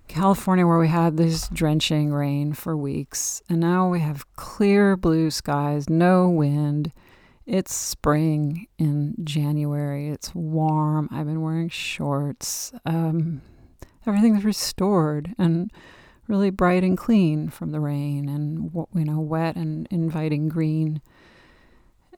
California 0.08 0.68
where 0.68 0.80
we 0.80 0.88
had 0.88 1.18
this 1.18 1.48
drenching 1.50 2.12
rain 2.14 2.54
for 2.54 2.78
weeks, 2.78 3.42
and 3.50 3.60
now 3.60 3.90
we 3.90 4.00
have 4.02 4.32
clear 4.36 4.96
blue 4.96 5.32
skies, 5.32 5.90
no 5.90 6.30
wind. 6.30 6.92
It's 7.46 7.74
spring 7.76 8.68
in 8.80 9.16
January. 9.24 10.10
It's 10.10 10.34
warm. 10.34 11.08
I've 11.12 11.28
been 11.28 11.42
wearing 11.42 11.70
shorts. 11.70 12.74
Um, 12.86 13.44
everything's 14.08 14.44
restored 14.44 15.36
and 15.38 15.72
really 16.28 16.50
bright 16.50 16.84
and 16.84 16.98
clean 16.98 17.50
from 17.50 17.72
the 17.72 17.80
rain, 17.80 18.28
and 18.28 18.72
you 18.96 19.06
know, 19.06 19.20
wet 19.20 19.56
and 19.56 19.88
inviting 19.92 20.50
green 20.50 21.02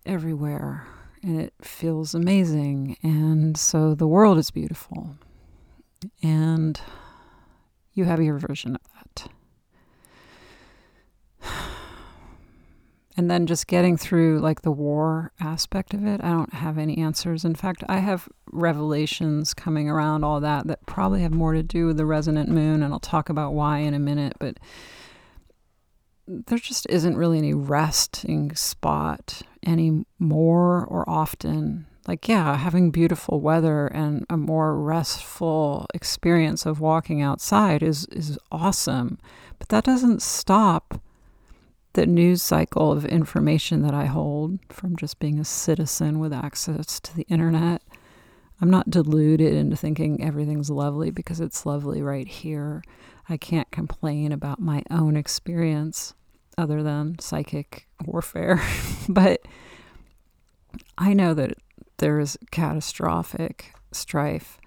everywhere, 0.06 0.88
and 1.22 1.42
it 1.42 1.54
feels 1.62 2.16
amazing. 2.16 2.96
And 3.04 3.58
so 3.58 3.94
the 3.96 4.08
world 4.08 4.38
is 4.38 4.50
beautiful, 4.50 5.18
and 6.24 6.80
you 7.92 8.06
have 8.06 8.22
your 8.22 8.38
version 8.38 8.78
of 8.78 8.82
that. 8.94 9.30
and 13.18 13.30
then 13.30 13.48
just 13.48 13.68
getting 13.68 13.98
through 13.98 14.40
like 14.40 14.62
the 14.62 14.72
war 14.72 15.32
aspect 15.40 15.94
of 15.94 16.06
it 16.06 16.24
i 16.24 16.30
don't 16.30 16.54
have 16.54 16.78
any 16.78 16.98
answers. 16.98 17.44
In 17.44 17.56
fact 17.56 17.84
i 17.90 17.98
have 17.98 18.30
revelations 18.52 19.54
coming 19.54 19.90
around 19.90 20.24
all 20.24 20.40
that 20.40 20.68
that 20.68 20.86
probably 20.86 21.22
have 21.22 21.34
more 21.34 21.54
to 21.54 21.64
do 21.64 21.88
with 21.88 21.98
the 21.98 22.06
resonant 22.06 22.50
moon 22.50 22.84
and 22.84 22.94
i'll 22.94 23.00
talk 23.00 23.30
about 23.30 23.54
why 23.54 23.80
in 23.80 23.94
a 23.94 24.00
minute 24.00 24.34
but 24.40 24.58
there 26.28 26.58
just 26.58 26.86
isn't 26.90 27.18
really 27.18 27.38
any 27.38 27.54
resting 27.54 28.54
spot 28.54 29.42
any 29.64 30.06
more 30.20 30.86
or 30.86 31.10
often. 31.10 31.86
Like 32.08 32.30
yeah 32.30 32.56
having 32.56 32.92
beautiful 32.92 33.42
weather 33.42 33.88
and 33.88 34.26
a 34.30 34.38
more 34.38 34.80
restful 34.80 35.88
experience 35.94 36.66
of 36.66 36.80
walking 36.80 37.22
outside 37.22 37.84
is 37.84 38.06
is 38.06 38.40
awesome 38.50 39.20
but 39.60 39.68
that 39.70 39.84
doesn't 39.84 40.22
stop 40.22 41.02
the 41.98 42.06
news 42.06 42.44
cycle 42.44 42.92
of 42.92 43.06
information 43.06 43.82
that 43.82 43.96
I 43.96 44.06
hold 44.06 44.60
from 44.70 44.96
just 44.96 45.18
being 45.18 45.39
a 45.39 45.44
citizen 45.44 46.20
with 46.20 46.32
access 46.32 47.00
to 47.00 47.16
the 47.16 47.24
internet. 47.24 47.82
I'm 48.62 48.70
not 48.70 48.92
deluded 48.92 49.51
into 49.51 49.75
thinking 49.75 50.24
everything's 50.24 50.70
lovely 50.70 51.10
because 51.10 51.39
it's 51.39 51.66
lovely 51.66 52.04
right 52.04 52.27
here. 52.27 52.84
I 53.27 53.38
can't 53.38 53.72
complain 53.72 54.32
about 54.32 54.60
my 54.60 54.84
own 54.92 55.18
experience 55.18 56.13
other 56.56 56.84
than 56.84 57.18
psychic 57.18 57.88
warfare. 58.06 58.62
but 59.10 59.42
I 61.00 61.13
know 61.13 61.34
that 61.34 61.58
there 61.98 62.20
is 62.20 62.38
catastrophic 62.51 63.74
strife 63.92 64.60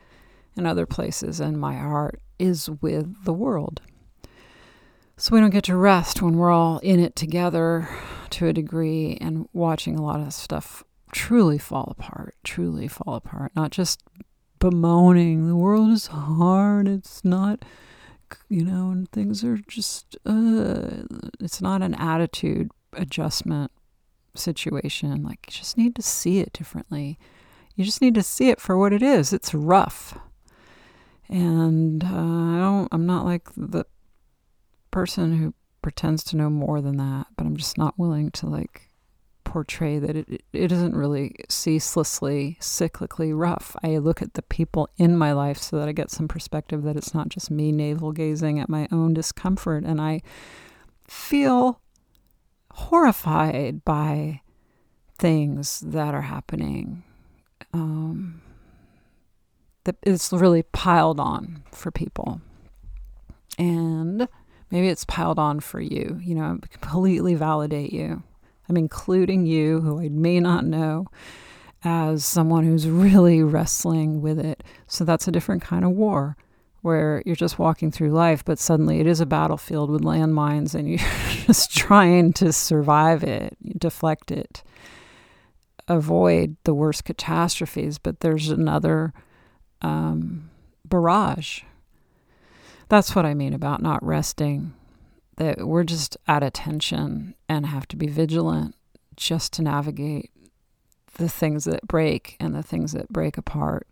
in 0.57 0.67
other 0.67 0.85
places, 0.85 1.39
and 1.39 1.61
my 1.61 1.77
heart 1.77 2.21
is 2.41 2.69
with 2.69 3.25
the 3.25 3.33
world. 3.33 3.83
So 5.21 5.35
we 5.35 5.41
don't 5.43 5.51
get 5.51 5.65
to 5.65 5.77
rest 5.77 6.23
when 6.23 6.39
we're 6.39 6.51
all 6.51 6.79
in 6.79 6.99
it 6.99 7.15
together 7.15 7.91
to 8.31 8.47
a 8.47 8.55
degree 8.55 9.19
and 9.21 9.47
watching 9.53 9.99
a 9.99 10.03
lot 10.03 10.21
of 10.21 10.33
stuff 10.33 10.83
truly 11.13 11.59
fall 11.59 11.95
apart, 11.99 12.37
truly 12.43 12.89
fall 12.89 13.17
apart. 13.17 13.53
Not 13.55 13.71
just 13.71 14.03
bemoaning 14.61 15.47
the 15.47 15.57
world 15.57 15.91
is 15.91 16.07
hard, 16.07 16.89
it's 16.89 17.23
not, 17.23 17.67
you 18.49 18.65
know, 18.65 18.91
and 18.91 19.13
things 19.13 19.45
are 19.45 19.59
just, 19.59 20.17
uh, 20.25 21.03
it's 21.39 21.61
not 21.61 21.83
an 21.83 21.95
attitude 21.97 22.71
adjustment 22.95 23.71
situation. 24.35 25.23
Like, 25.23 25.49
you 25.49 25.53
just 25.53 25.77
need 25.77 25.97
to 25.97 26.03
see 26.03 26.39
it 26.39 26.55
differently. 26.55 27.19
You 27.77 27.85
just 27.85 28.01
need 28.01 28.15
to 28.15 28.23
see 28.23 28.49
it 28.49 28.59
for 28.59 28.79
what 28.79 28.95
it 28.95 29.03
is. 29.03 29.35
It's 29.35 29.53
rough. 29.53 30.19
And 31.29 32.03
uh, 32.03 32.07
I 32.07 32.59
don't, 32.59 32.89
I'm 32.91 33.05
not 33.05 33.27
like 33.27 33.51
the 33.55 33.85
person 34.91 35.37
who 35.37 35.55
pretends 35.83 36.23
to 36.25 36.37
know 36.37 36.51
more 36.51 36.81
than 36.81 36.97
that, 36.99 37.29
but 37.37 37.47
I'm 37.47 37.57
just 37.57 37.79
not 37.79 37.99
willing 37.99 38.31
to 38.33 38.47
like 38.47 38.91
portray 39.45 39.99
that 39.99 40.17
it 40.17 40.45
it 40.53 40.71
isn't 40.71 40.95
really 40.95 41.35
ceaselessly 41.49 42.57
cyclically 42.61 43.37
rough. 43.37 43.75
I 43.83 43.99
look 43.99 44.23
at 44.23 44.35
the 44.35 44.43
people 44.43 44.89
in 44.97 45.17
my 45.17 45.33
life 45.33 45.59
so 45.59 45.79
that 45.79 45.89
I 45.89 45.93
get 45.93 46.11
some 46.11 46.29
perspective 46.29 46.83
that 46.85 46.97
it's 46.97 47.15
not 47.15 47.29
just 47.29 47.51
me 47.51 47.73
navel 47.73 48.13
gazing 48.13 48.61
at 48.61 48.69
my 48.69 48.87
own 48.93 49.15
discomfort 49.15 49.85
and 49.85 50.01
I 50.01 50.23
feel 51.09 51.81
horrified 52.75 53.85
by 53.85 54.43
things 55.19 55.81
that 55.81 56.15
are 56.15 56.23
happening. 56.23 57.03
Um, 57.73 58.43
that 59.85 59.97
it's 60.03 60.33
really 60.33 60.63
piled 60.63 61.21
on 61.21 61.63
for 61.73 61.91
people. 61.91 62.41
And 63.59 64.29
maybe 64.71 64.89
it's 64.89 65.05
piled 65.05 65.39
on 65.39 65.61
for 65.61 65.81
you, 65.81 66.19
you 66.23 66.35
know, 66.35 66.59
completely 66.71 67.35
validate 67.35 67.93
you. 67.93 68.23
I'm 68.69 68.77
including 68.77 69.47
you, 69.47 69.81
who 69.81 70.01
I 70.01 70.09
may 70.09 70.39
not 70.39 70.65
know, 70.65 71.07
as 71.83 72.25
someone 72.25 72.65
who's 72.65 72.89
really 72.89 73.43
wrestling 73.43 74.21
with 74.21 74.39
it. 74.39 74.63
So 74.87 75.05
that's 75.05 75.27
a 75.27 75.33
different 75.33 75.63
kind 75.63 75.85
of 75.85 75.91
war 75.91 76.37
where 76.83 77.23
you're 77.27 77.37
just 77.37 77.59
walking 77.59 77.91
through 77.91 78.11
life, 78.11 78.45
but 78.45 78.59
suddenly 78.59 79.01
it 79.01 79.07
is 79.07 79.21
a 79.21 79.27
battlefield 79.27 79.91
with 79.91 80.03
landmines 80.03 80.75
and 80.75 80.89
you're 80.89 80.99
just 81.47 81.77
trying 81.77 82.33
to 82.33 82.53
survive 82.53 83.23
it, 83.23 83.57
deflect 83.79 84.31
it, 84.31 84.63
avoid 85.89 86.57
the 86.65 86.75
worst 86.75 87.05
catastrophes. 87.05 87.99
But 87.99 88.21
there's 88.21 88.51
another 88.51 89.13
um, 89.83 90.51
barrage. 90.85 91.63
That's 92.91 93.15
what 93.15 93.25
I 93.25 93.35
mean 93.35 93.55
about 93.55 93.81
not 93.81 94.05
resting, 94.05 94.75
that 95.37 95.67
we're 95.67 95.85
just 95.85 96.17
at 96.27 96.43
attention 96.43 97.37
and 97.49 97.67
have 97.67 97.87
to 97.89 97.97
be 97.97 98.09
vigilant 98.09 98.75
just 99.17 99.53
to 99.55 99.63
navigate 99.63 100.33
the 101.15 101.29
things 101.29 101.65
that 101.65 101.87
break 101.87 102.37
and 102.41 102.53
the 102.53 102.65
things 102.65 102.91
that 102.93 103.09
break 103.09 103.39
apart. 103.39 103.87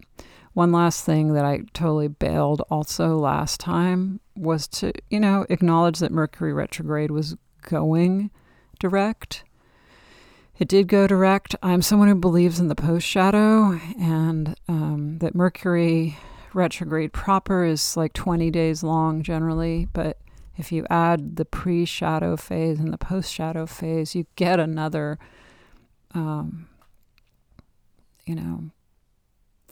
One 0.52 0.73
last 0.73 1.05
thing 1.05 1.35
that 1.35 1.45
I 1.45 1.61
totally 1.73 2.09
bailed 2.09 2.62
also 2.71 3.17
last 3.17 3.61
time 3.61 4.19
was 4.35 4.67
to, 4.69 4.93
you 5.11 5.21
know, 5.21 5.47
acknowledge 5.49 6.00
that 6.00 6.11
Mercury 6.11 6.52
retrograde 6.52 7.12
was 7.12 7.37
going 7.62 8.33
direct. 8.81 9.45
It 10.59 10.67
did 10.67 10.88
go 10.88 11.07
direct. 11.07 11.55
I'm 11.62 11.83
someone 11.83 12.09
who 12.09 12.17
believes 12.17 12.59
in 12.59 12.67
the 12.67 12.75
post 12.75 13.07
shadow 13.07 13.78
and 13.97 14.57
um, 14.67 15.19
that 15.19 15.37
Mercury 15.37 16.17
retrograde 16.59 17.12
proper 17.12 17.65
is 17.65 17.97
like 17.97 18.12
20 18.12 18.50
days 18.50 18.83
long 18.83 19.23
generally, 19.23 19.87
but 19.93 20.19
if 20.57 20.73
you 20.73 20.85
add 20.91 21.37
the 21.37 21.45
pre 21.45 21.85
shadow 21.85 22.37
phase 22.37 22.81
and 22.81 22.93
the 22.93 22.99
post 22.99 23.33
shadow 23.33 23.65
phase, 23.65 24.15
you 24.15 24.27
get 24.35 24.59
another, 24.59 25.19
um, 26.15 26.69
you 28.27 28.35
know, 28.35 28.71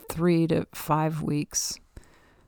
three 0.09 0.47
to 0.47 0.65
five 0.73 1.21
weeks. 1.21 1.77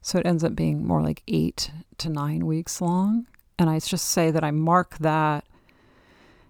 So 0.01 0.17
it 0.17 0.25
ends 0.25 0.43
up 0.45 0.55
being 0.55 0.87
more 0.87 1.01
like 1.01 1.21
eight 1.27 1.69
to 1.97 2.09
nine 2.09 2.45
weeks 2.45 2.79
long. 2.79 3.27
And 3.59 3.69
I 3.69 3.77
just 3.79 4.05
say 4.05 4.31
that 4.31 4.43
I 4.43 4.51
mark 4.51 4.97
that 4.99 5.45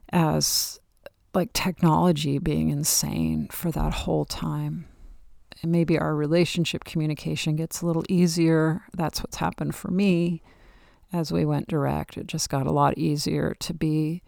as 0.09 0.79
like 1.33 1.53
technology 1.53 2.37
being 2.37 2.69
insane 2.69 3.47
for 3.51 3.71
that 3.71 3.93
whole 3.93 4.25
time. 4.25 4.87
And 5.61 5.71
maybe 5.71 5.97
our 5.99 6.15
relationship 6.15 6.83
communication 6.85 7.55
gets 7.55 7.81
a 7.81 7.85
little 7.85 8.05
easier. 8.07 8.83
That's 8.95 9.21
what's 9.21 9.37
happened 9.37 9.75
for 9.75 9.91
me 9.91 10.41
as 11.11 11.31
we 11.31 11.43
went 11.45 11.67
direct. 11.67 12.17
It 12.17 12.27
just 12.27 12.49
got 12.49 12.67
a 12.67 12.71
lot 12.71 12.97
easier 12.97 13.55
to 13.59 13.73
be 13.73 14.21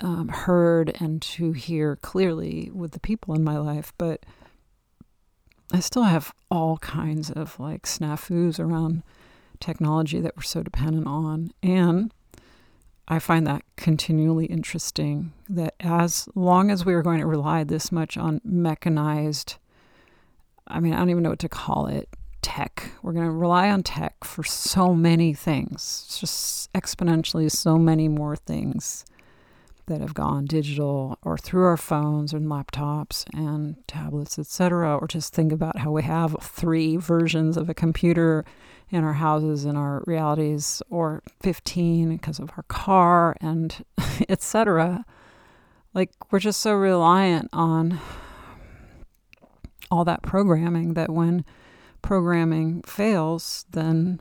um, 0.00 0.28
heard 0.28 0.96
and 0.98 1.20
to 1.22 1.52
hear 1.52 1.96
clearly 1.96 2.70
with 2.72 2.92
the 2.92 3.00
people 3.00 3.34
in 3.34 3.44
my 3.44 3.58
life. 3.58 3.92
But 3.98 4.24
I 5.72 5.80
still 5.80 6.04
have 6.04 6.32
all 6.50 6.78
kinds 6.78 7.30
of 7.30 7.58
like 7.60 7.82
snafus 7.82 8.58
around 8.58 9.02
technology 9.60 10.20
that 10.20 10.36
we're 10.36 10.42
so 10.42 10.62
dependent 10.62 11.06
on. 11.06 11.52
And 11.62 12.12
I 13.06 13.18
find 13.18 13.46
that 13.46 13.62
continually 13.76 14.46
interesting 14.46 15.32
that 15.48 15.74
as 15.80 16.28
long 16.34 16.70
as 16.70 16.84
we 16.84 16.94
are 16.94 17.02
going 17.02 17.20
to 17.20 17.26
rely 17.26 17.64
this 17.64 17.92
much 17.92 18.16
on 18.16 18.40
mechanized, 18.44 19.56
I 20.70 20.80
mean, 20.80 20.92
I 20.94 20.98
don't 20.98 21.10
even 21.10 21.22
know 21.22 21.30
what 21.30 21.38
to 21.40 21.48
call 21.48 21.86
it, 21.86 22.08
tech. 22.42 22.90
We're 23.02 23.12
going 23.12 23.26
to 23.26 23.32
rely 23.32 23.70
on 23.70 23.82
tech 23.82 24.24
for 24.24 24.42
so 24.42 24.94
many 24.94 25.34
things, 25.34 26.04
it's 26.06 26.20
just 26.20 26.72
exponentially 26.72 27.50
so 27.50 27.78
many 27.78 28.08
more 28.08 28.36
things 28.36 29.04
that 29.86 30.00
have 30.00 30.14
gone 30.14 30.46
digital 30.46 31.18
or 31.22 31.36
through 31.36 31.64
our 31.64 31.76
phones 31.76 32.32
and 32.32 32.46
laptops 32.46 33.24
and 33.34 33.76
tablets, 33.88 34.38
etc. 34.38 34.96
Or 34.96 35.08
just 35.08 35.34
think 35.34 35.52
about 35.52 35.78
how 35.78 35.90
we 35.90 36.04
have 36.04 36.36
three 36.40 36.96
versions 36.96 37.56
of 37.56 37.68
a 37.68 37.74
computer 37.74 38.44
in 38.90 39.04
our 39.04 39.14
houses 39.14 39.64
and 39.64 39.76
our 39.76 40.02
realities, 40.06 40.80
or 40.90 41.22
15 41.42 42.08
because 42.16 42.38
of 42.38 42.50
our 42.56 42.62
car 42.64 43.36
and 43.40 43.84
etc. 44.28 45.04
Like 45.92 46.10
we're 46.30 46.38
just 46.38 46.60
so 46.60 46.74
reliant 46.74 47.48
on 47.52 48.00
all 49.90 50.04
that 50.04 50.22
programming 50.22 50.94
that 50.94 51.10
when 51.10 51.44
programming 52.02 52.82
fails, 52.82 53.66
then 53.70 54.20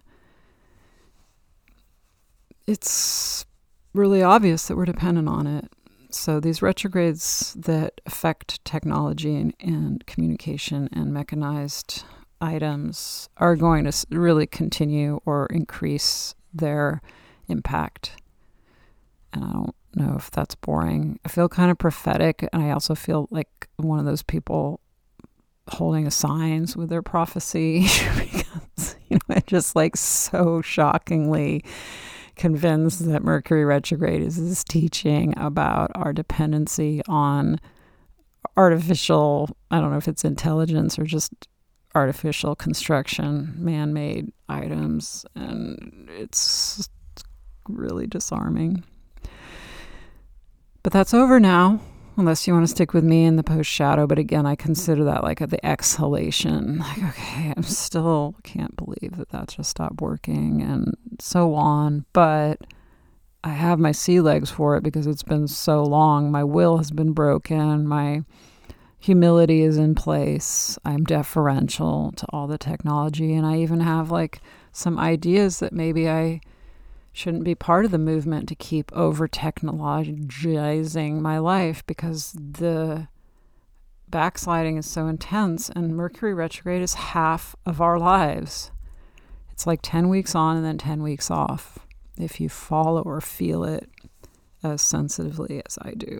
it's 2.67 3.45
really 3.93 4.21
obvious 4.21 4.67
that 4.67 4.75
we're 4.75 4.85
dependent 4.85 5.27
on 5.27 5.47
it. 5.47 5.71
So 6.11 6.39
these 6.39 6.61
retrogrades 6.61 7.53
that 7.57 8.01
affect 8.05 8.63
technology 8.65 9.35
and, 9.35 9.53
and 9.59 10.05
communication 10.07 10.89
and 10.91 11.13
mechanized 11.13 12.03
items 12.41 13.29
are 13.37 13.55
going 13.55 13.85
to 13.85 14.05
really 14.09 14.47
continue 14.47 15.19
or 15.25 15.45
increase 15.47 16.33
their 16.53 17.01
impact. 17.47 18.13
And 19.33 19.43
I 19.43 19.51
don't 19.51 19.75
know 19.95 20.15
if 20.17 20.31
that's 20.31 20.55
boring. 20.55 21.19
I 21.25 21.29
feel 21.29 21.49
kind 21.49 21.69
of 21.69 21.77
prophetic, 21.77 22.47
and 22.51 22.63
I 22.63 22.71
also 22.71 22.95
feel 22.95 23.27
like 23.29 23.67
one 23.77 23.99
of 23.99 24.05
those 24.05 24.23
people 24.23 24.79
holding 25.73 26.09
signs 26.09 26.75
with 26.75 26.89
their 26.89 27.01
prophecy 27.01 27.81
because 28.17 28.95
you 29.09 29.17
know 29.17 29.35
it 29.35 29.47
just 29.47 29.75
like 29.75 29.95
so 29.95 30.61
shockingly 30.61 31.63
convinced 32.35 33.05
that 33.05 33.23
Mercury 33.23 33.65
retrograde 33.65 34.21
is 34.21 34.37
this 34.37 34.63
teaching 34.63 35.37
about 35.37 35.91
our 35.93 36.13
dependency 36.13 37.01
on 37.07 37.59
artificial, 38.57 39.49
I 39.69 39.79
don't 39.79 39.91
know 39.91 39.97
if 39.97 40.07
it's 40.07 40.23
intelligence 40.23 40.97
or 40.97 41.03
just 41.03 41.33
artificial 41.95 42.55
construction, 42.55 43.53
man 43.57 43.93
made 43.93 44.31
items. 44.47 45.25
And 45.35 46.07
it's 46.09 46.89
really 47.67 48.07
disarming. 48.07 48.83
But 50.81 50.93
that's 50.93 51.13
over 51.13 51.39
now 51.39 51.81
unless 52.19 52.45
you 52.45 52.53
want 52.53 52.65
to 52.65 52.71
stick 52.71 52.93
with 52.93 53.03
me 53.03 53.25
in 53.25 53.37
the 53.37 53.43
post 53.43 53.69
shadow. 53.69 54.05
But 54.05 54.19
again, 54.19 54.45
I 54.45 54.55
consider 54.55 55.03
that 55.05 55.23
like 55.23 55.39
the 55.39 55.65
exhalation. 55.65 56.79
Like, 56.79 57.03
okay, 57.03 57.53
I'm 57.55 57.63
still 57.63 58.35
can't 58.43 58.75
believe 58.75 59.17
that 59.17 59.29
that 59.29 59.47
just 59.47 59.69
stopped 59.69 60.01
working 60.01 60.61
and 60.61 60.95
so 61.19 61.55
on. 61.55 62.05
But 62.13 62.61
I 63.43 63.49
have 63.49 63.79
my 63.79 63.93
sea 63.93 64.19
legs 64.19 64.51
for 64.51 64.75
it 64.75 64.83
because 64.83 65.07
it's 65.07 65.23
been 65.23 65.47
so 65.47 65.83
long. 65.83 66.29
My 66.31 66.43
will 66.43 66.77
has 66.77 66.91
been 66.91 67.13
broken. 67.13 67.87
My 67.87 68.23
humility 68.99 69.61
is 69.61 69.77
in 69.77 69.95
place. 69.95 70.77
I'm 70.83 71.05
deferential 71.05 72.11
to 72.17 72.25
all 72.29 72.47
the 72.47 72.57
technology. 72.57 73.33
And 73.33 73.45
I 73.45 73.57
even 73.59 73.79
have 73.79 74.11
like 74.11 74.41
some 74.73 74.99
ideas 74.99 75.59
that 75.59 75.71
maybe 75.71 76.09
I 76.09 76.41
shouldn't 77.19 77.43
be 77.43 77.53
part 77.53 77.83
of 77.83 77.91
the 77.91 77.97
movement 77.97 78.47
to 78.47 78.55
keep 78.55 78.91
over 78.93 79.27
technologizing 79.27 81.19
my 81.19 81.37
life 81.37 81.85
because 81.85 82.31
the 82.31 83.09
backsliding 84.07 84.77
is 84.77 84.85
so 84.85 85.05
intense 85.07 85.69
and 85.69 85.97
Mercury 85.97 86.33
retrograde 86.33 86.81
is 86.81 86.93
half 86.93 87.57
of 87.65 87.81
our 87.81 87.99
lives. 87.99 88.71
It's 89.51 89.67
like 89.67 89.81
10 89.83 90.07
weeks 90.07 90.33
on 90.33 90.55
and 90.55 90.65
then 90.65 90.77
10 90.77 91.03
weeks 91.03 91.29
off 91.29 91.79
if 92.17 92.39
you 92.39 92.47
follow 92.47 93.01
or 93.01 93.19
feel 93.19 93.65
it 93.65 93.89
as 94.63 94.81
sensitively 94.81 95.61
as 95.65 95.77
I 95.81 95.91
do. 95.91 96.17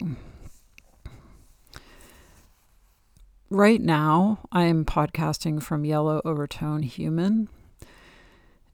Right 3.49 3.81
now, 3.81 4.39
I 4.51 4.63
am 4.63 4.83
podcasting 4.83 5.63
from 5.63 5.85
Yellow 5.85 6.21
Overtone 6.25 6.83
Human, 6.83 7.47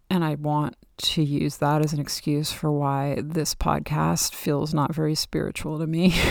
and 0.10 0.26
I 0.26 0.36
want 0.36 0.76
to 0.98 1.24
use 1.24 1.58
that 1.58 1.84
as 1.84 1.94
an 1.94 2.00
excuse 2.00 2.52
for 2.52 2.72
why 2.72 3.20
this 3.22 3.54
podcast 3.54 4.34
feels 4.34 4.74
not 4.74 4.94
very 4.94 5.16
spiritual 5.16 5.80
to 5.80 5.88
me. 5.88 6.16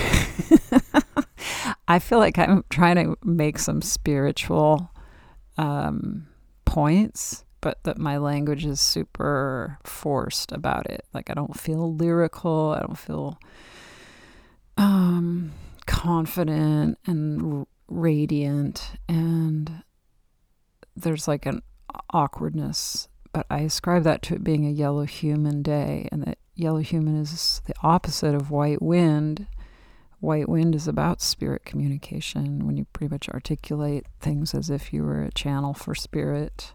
I 1.89 1.99
feel 1.99 2.19
like 2.19 2.39
I'm 2.39 2.65
trying 2.71 2.97
to 2.97 3.17
make 3.23 3.59
some 3.59 3.83
spiritual 3.83 4.91
um, 5.59 6.27
points, 6.65 7.45
but 7.61 7.83
that 7.85 7.99
my 7.99 8.17
language 8.17 8.65
is 8.65 8.81
super 8.81 9.79
forced 9.85 10.53
about 10.53 10.91
it. 10.91 11.05
Like 11.13 11.31
I 11.31 11.35
don't 11.35 11.59
feel 11.59 11.95
lyrical. 11.95 12.75
I 12.77 12.81
don't 12.81 12.99
feel 12.99 13.39
um, 14.77 15.53
confident 15.87 16.99
and 17.07 17.67
radiant, 17.89 18.93
and 19.09 19.83
there's 20.97 21.29
like 21.29 21.45
an 21.45 21.63
awkwardness 22.11 23.09
but 23.35 23.47
I 23.51 23.63
ascribe 23.63 24.05
that 24.05 24.23
to 24.23 24.35
it 24.37 24.45
being 24.45 24.65
a 24.65 24.71
yellow 24.71 25.03
human 25.03 25.61
day 25.61 26.09
and 26.13 26.23
that 26.23 26.39
yellow 26.55 26.79
human 26.79 27.21
is 27.21 27.61
the 27.67 27.75
opposite 27.83 28.33
of 28.33 28.53
white 28.53 28.81
wind. 28.81 29.49
White 30.21 30.49
wind 30.49 30.77
is 30.77 30.87
about 30.87 31.21
spirit 31.21 31.65
communication 31.65 32.65
when 32.65 32.77
you 32.77 32.87
pretty 32.93 33.13
much 33.13 33.29
articulate 33.29 34.07
things 34.21 34.55
as 34.55 34.71
if 34.71 34.93
you 34.93 35.03
were 35.03 35.25
a 35.25 35.33
channel 35.33 35.75
for 35.75 35.97
spirit. 35.97 36.75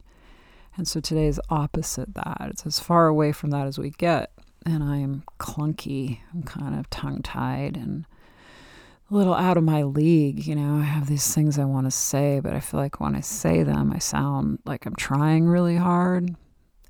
And 0.75 0.85
so 0.85 0.99
today 0.99 1.27
is 1.27 1.39
opposite 1.49 2.13
that. 2.15 2.47
It's 2.51 2.65
as 2.65 2.77
far 2.77 3.07
away 3.07 3.31
from 3.31 3.51
that 3.51 3.65
as 3.65 3.79
we 3.79 3.91
get. 3.91 4.33
And 4.65 4.83
I 4.83 4.97
am 4.97 5.23
clunky. 5.39 6.19
I'm 6.33 6.43
kind 6.43 6.77
of 6.77 6.89
tongue 6.89 7.21
tied 7.21 7.77
and 7.77 8.05
a 9.09 9.15
little 9.15 9.33
out 9.33 9.55
of 9.55 9.63
my 9.63 9.83
league. 9.83 10.45
You 10.45 10.55
know, 10.55 10.75
I 10.75 10.83
have 10.83 11.07
these 11.07 11.33
things 11.33 11.57
I 11.57 11.63
want 11.63 11.87
to 11.87 11.91
say, 11.91 12.41
but 12.41 12.53
I 12.53 12.59
feel 12.59 12.81
like 12.81 12.99
when 12.99 13.15
I 13.15 13.21
say 13.21 13.63
them, 13.63 13.93
I 13.93 13.99
sound 13.99 14.59
like 14.65 14.85
I'm 14.85 14.97
trying 14.97 15.47
really 15.47 15.77
hard. 15.77 16.35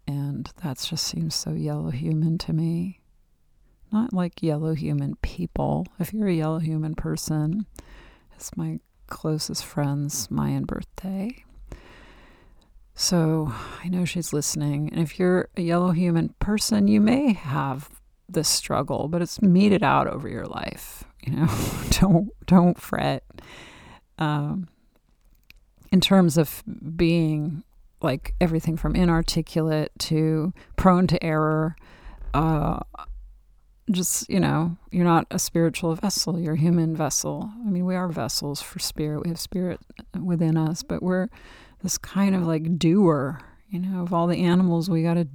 And 0.10 0.52
that 0.64 0.80
just 0.80 1.06
seems 1.06 1.36
so 1.36 1.52
yellow 1.52 1.92
human 1.92 2.40
to 2.40 2.52
me. 2.52 3.00
Not 3.92 4.12
like 4.12 4.42
yellow 4.42 4.74
human 4.74 5.18
people. 5.18 5.86
If 6.00 6.14
you're 6.14 6.28
a 6.28 6.34
yellow 6.34 6.58
human 6.58 6.96
person, 6.96 7.68
it's 8.36 8.58
my 8.58 8.80
closest 9.06 9.64
friend's 9.64 10.32
Mayan 10.32 10.66
birthday. 10.66 11.46
So 12.96 13.54
I 13.84 13.90
know 13.90 14.04
she's 14.04 14.34
listening. 14.34 14.90
And 14.92 15.00
if 15.00 15.20
you're 15.20 15.50
a 15.56 15.62
yellow 15.62 15.92
human 15.92 16.30
person, 16.40 16.88
you 16.88 17.02
may 17.02 17.34
have 17.34 17.92
this 18.28 18.50
struggle, 18.50 19.10
but 19.10 19.22
it's 19.22 19.44
meted 19.44 19.84
out 19.84 20.08
over 20.08 20.28
your 20.28 20.48
life. 20.48 21.04
You 21.22 21.36
know, 21.36 21.50
don't 21.92 22.30
don't 22.48 22.82
fret. 22.82 23.24
Um, 24.18 24.70
in 25.92 26.02
terms 26.02 26.36
of 26.36 26.64
being 26.96 27.64
like 28.02 28.34
everything 28.40 28.78
from 28.78 28.96
inarticulate 28.96 29.92
to 30.00 30.54
prone 30.76 31.08
to 31.08 31.24
error, 31.24 31.76
uh, 32.34 32.80
just 33.92 34.30
you 34.30 34.40
know, 34.40 34.78
you're 34.92 35.06
not 35.06 35.28
a 35.32 35.40
spiritual 35.40 35.96
vessel; 35.96 36.40
you're 36.40 36.54
a 36.54 36.60
human 36.60 36.96
vessel. 36.96 37.52
I 37.66 37.70
mean, 37.70 37.86
we 37.86 37.96
are 37.96 38.08
vessels 38.08 38.62
for 38.62 38.80
spirit. 38.80 39.24
We 39.24 39.30
have 39.30 39.40
spirit 39.40 39.80
within 40.22 40.58
us, 40.58 40.84
but 40.84 41.02
we're 41.02 41.28
this 41.84 41.98
kind 41.98 42.36
of 42.36 42.46
like 42.46 42.78
doer. 42.78 43.42
You 43.70 43.80
know, 43.80 44.02
of 44.02 44.14
all 44.14 44.28
the 44.28 44.44
animals, 44.44 44.90
we 44.90 45.04
got 45.04 45.16
to 45.16 45.28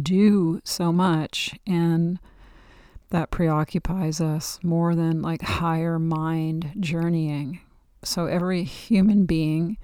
do 0.00 0.60
so 0.64 0.92
much, 0.92 1.54
and 1.66 2.18
that 3.10 3.30
preoccupies 3.30 4.20
us 4.20 4.58
more 4.62 4.94
than 4.94 5.22
like 5.22 5.42
higher 5.42 5.98
mind 5.98 6.72
journeying. 6.80 7.60
So 8.02 8.26
every 8.26 8.64
human 8.64 9.26
being 9.26 9.76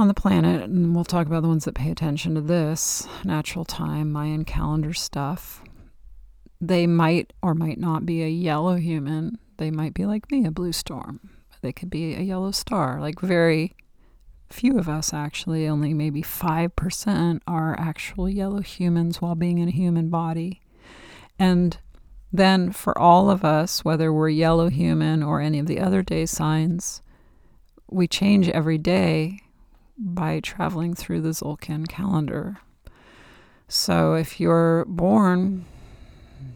on 0.00 0.08
the 0.08 0.14
planet, 0.14 0.62
and 0.62 0.94
we'll 0.94 1.04
talk 1.04 1.26
about 1.26 1.42
the 1.42 1.48
ones 1.48 1.66
that 1.66 1.74
pay 1.74 1.90
attention 1.90 2.34
to 2.34 2.40
this 2.40 3.06
natural 3.22 3.64
time, 3.64 4.10
Mayan 4.10 4.44
calendar 4.44 4.94
stuff, 4.94 5.62
they 6.60 6.86
might 6.86 7.32
or 7.42 7.54
might 7.54 7.78
not 7.78 8.06
be 8.06 8.22
a 8.22 8.28
yellow 8.28 8.76
human. 8.76 9.38
They 9.58 9.70
might 9.70 9.92
be 9.94 10.06
like 10.06 10.30
me, 10.30 10.46
a 10.46 10.50
blue 10.50 10.72
storm. 10.72 11.20
They 11.60 11.72
could 11.72 11.90
be 11.90 12.14
a 12.14 12.20
yellow 12.20 12.50
star. 12.50 12.98
Like 13.00 13.20
very 13.20 13.74
few 14.48 14.78
of 14.78 14.88
us, 14.88 15.12
actually, 15.12 15.68
only 15.68 15.92
maybe 15.92 16.22
5% 16.22 17.40
are 17.46 17.78
actual 17.78 18.28
yellow 18.28 18.60
humans 18.60 19.20
while 19.20 19.34
being 19.34 19.58
in 19.58 19.68
a 19.68 19.72
human 19.72 20.08
body. 20.08 20.62
And 21.38 21.78
then 22.32 22.72
for 22.72 22.96
all 22.98 23.30
of 23.30 23.44
us, 23.44 23.84
whether 23.84 24.12
we're 24.12 24.30
yellow 24.30 24.70
human 24.70 25.22
or 25.22 25.40
any 25.40 25.58
of 25.58 25.66
the 25.66 25.80
other 25.80 26.02
day 26.02 26.24
signs, 26.24 27.02
we 27.90 28.08
change 28.08 28.48
every 28.48 28.78
day 28.78 29.40
by 30.00 30.40
traveling 30.40 30.94
through 30.94 31.20
the 31.20 31.30
Tzolk'in 31.30 31.86
calendar. 31.86 32.56
So 33.68 34.14
if 34.14 34.40
you're 34.40 34.84
born 34.86 35.66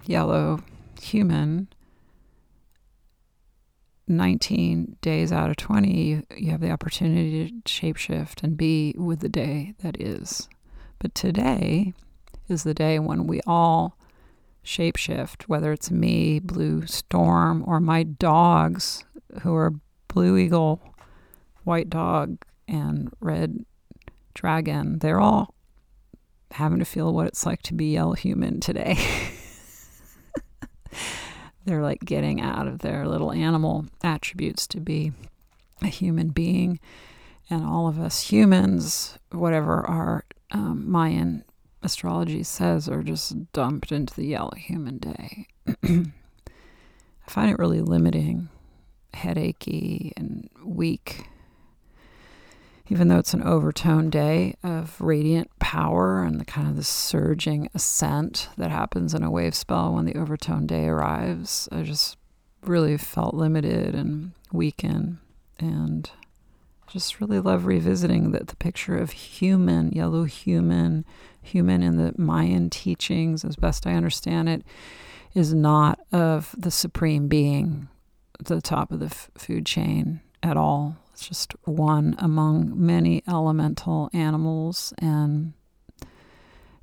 yellow 0.07 0.63
human, 1.01 1.69
19 4.09 4.97
days 5.01 5.31
out 5.31 5.51
of 5.51 5.57
20, 5.57 6.03
you, 6.03 6.23
you 6.37 6.51
have 6.51 6.61
the 6.61 6.71
opportunity 6.71 7.49
to 7.49 7.55
shapeshift 7.71 8.43
and 8.43 8.57
be 8.57 8.95
with 8.97 9.21
the 9.21 9.29
day 9.29 9.75
that 9.81 10.01
is. 10.01 10.49
But 10.99 11.15
today 11.15 11.93
is 12.49 12.65
the 12.65 12.75
day 12.75 12.99
when 12.99 13.27
we 13.27 13.41
all 13.47 13.99
shapeshift, 14.65 15.43
whether 15.43 15.73
it's 15.73 15.91
me, 15.91 16.39
Blue 16.39 16.87
Storm, 16.87 17.63
or 17.67 17.81
my 17.81 18.03
dogs 18.03 19.05
who 19.43 19.55
are 19.55 19.75
Blue 20.09 20.37
Eagle, 20.37 20.81
White 21.65 21.91
Dog, 21.91 22.39
and 22.75 23.13
Red 23.21 23.65
Dragon. 24.35 24.99
They're 24.99 25.21
all 25.21 25.55
having 26.53 26.79
to 26.81 26.85
feel 26.85 27.13
what 27.13 27.27
it's 27.27 27.47
like 27.47 27.63
to 27.63 27.75
be 27.75 27.93
yellow 27.93 28.15
human 28.15 28.61
today. 28.61 28.99
They're 31.65 31.83
like 31.83 32.01
getting 32.05 32.41
out 32.41 32.67
of 32.67 32.81
their 32.81 33.07
little 33.07 33.33
animal 33.33 33.87
attributes 34.03 34.67
to 34.69 34.81
be 34.81 35.13
a 35.81 35.87
human 35.87 36.29
being. 36.29 36.79
And 37.49 37.65
all 37.65 37.89
of 37.89 37.99
us 37.99 38.21
humans, 38.31 39.19
whatever 39.31 39.87
our 39.87 40.25
um, 40.51 40.91
Mayan 40.91 41.45
astrology 41.83 42.43
says 42.43 42.89
are 42.89 43.03
just 43.03 43.53
dumped 43.53 43.93
into 43.93 44.15
the 44.15 44.27
yellow 44.27 44.55
human 44.57 44.99
day. 44.99 45.47
I 45.85 47.31
find 47.31 47.51
it 47.51 47.59
really 47.59 47.81
limiting, 47.81 48.49
headachy, 49.15 50.13
and 50.17 50.49
weak. 50.63 51.27
Even 52.89 53.09
though 53.09 53.19
it's 53.19 53.35
an 53.35 53.43
overtone 53.43 54.11
day 54.11 54.55
of 54.63 55.01
radiant 55.01 55.51
power 55.59 56.23
and 56.23 56.39
the 56.39 56.45
kind 56.45 56.69
of 56.69 56.77
the 56.77 56.85
surging 56.85 57.69
ascent 57.75 58.51
that 58.59 58.71
happens 58.71 59.15
in 59.15 59.23
a 59.23 59.31
wave 59.31 59.55
spell 59.55 59.95
when 59.95 60.05
the 60.05 60.17
overtone 60.17 60.67
day 60.67 60.87
arrives, 60.87 61.69
I 61.73 61.83
just 61.83 62.19
really 62.63 62.99
felt 62.99 63.35
limited 63.35 63.95
and 63.95 64.33
weakened 64.53 65.19
and 65.59 66.11
just 66.87 67.21
really 67.21 67.41
love 67.41 67.67
revisiting 67.67 68.33
that 68.33 68.49
the 68.49 68.57
picture 68.57 68.99
of 68.99 69.13
human, 69.13 69.91
yellow 69.93 70.25
human, 70.25 71.05
human 71.43 71.83
in 71.83 71.97
the 71.97 72.15
Mayan 72.17 72.71
teachings, 72.71 73.45
as 73.45 73.57
best 73.57 73.87
I 73.87 73.95
understand 73.95 74.49
it, 74.49 74.63
is 75.35 75.53
not 75.53 75.99
of 76.13 76.55
the 76.57 76.71
supreme 76.71 77.29
being 77.29 77.89
the 78.39 78.61
top 78.61 78.93
of 78.93 79.01
the 79.01 79.07
f- 79.07 79.31
food 79.37 79.67
chain 79.67 80.21
at 80.43 80.57
all. 80.57 80.97
It's 81.15 81.29
just 81.29 81.53
one 81.65 82.17
among 82.19 82.73
many 82.75 83.23
elemental 83.29 84.11
animals 84.13 84.93
and 84.99 85.53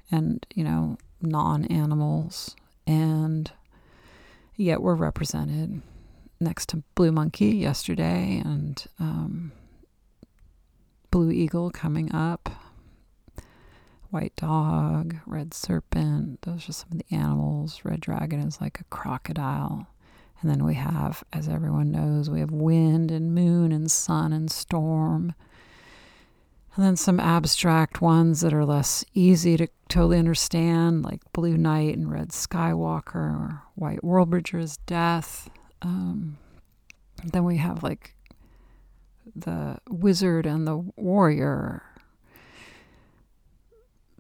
and 0.10 0.46
you 0.56 0.63
know 0.63 0.98
non-animals 1.22 2.56
and 2.88 3.52
yet 4.56 4.82
we're 4.82 4.96
represented 4.96 5.82
next 6.39 6.70
to 6.70 6.82
blue 6.96 7.12
monkey 7.12 7.58
yesterday 7.58 8.41
and 8.44 8.86
um, 9.00 9.52
blue 11.12 11.30
eagle 11.30 11.70
coming 11.70 12.15
up 12.15 12.50
white 14.12 14.36
dog, 14.36 15.15
red 15.26 15.54
serpent. 15.54 16.41
Those 16.44 16.70
are 16.70 16.74
some 16.74 16.89
of 16.91 16.98
the 17.00 17.15
animals. 17.15 17.82
Red 17.84 18.02
dragon 18.02 18.41
is 18.41 18.62
like 18.62 18.80
a 18.80 18.84
crocodile. 18.86 19.88
And 20.41 20.49
then 20.49 20.65
we 20.65 20.73
have, 20.75 21.23
as 21.32 21.47
everyone 21.47 21.91
knows, 21.91 22.30
we 22.30 22.39
have 22.39 22.51
wind 22.51 23.12
and 23.12 23.36
moon 23.36 23.71
and 23.71 23.91
sun 23.91 24.34
and 24.34 24.49
storm. 24.49 25.36
And 26.75 26.86
then 26.86 26.95
some 26.95 27.19
abstract 27.19 28.01
ones 28.01 28.41
that 28.41 28.54
are 28.54 28.65
less 28.65 29.06
easy 29.13 29.58
to 29.58 29.67
totally 29.89 30.17
understand, 30.17 31.04
like 31.04 31.21
Blue 31.34 31.58
Night 31.58 31.95
and 31.95 32.10
Red 32.10 32.30
Skywalker 32.30 33.15
or 33.15 33.63
White 33.75 34.01
Worldbridger's 34.01 34.77
Death. 34.77 35.49
Um, 35.82 36.38
then 37.23 37.43
we 37.43 37.58
have 37.58 37.84
like 37.84 38.15
the 39.36 39.77
wizard 39.89 40.45
and 40.45 40.65
the 40.65 40.77
warrior 40.95 41.84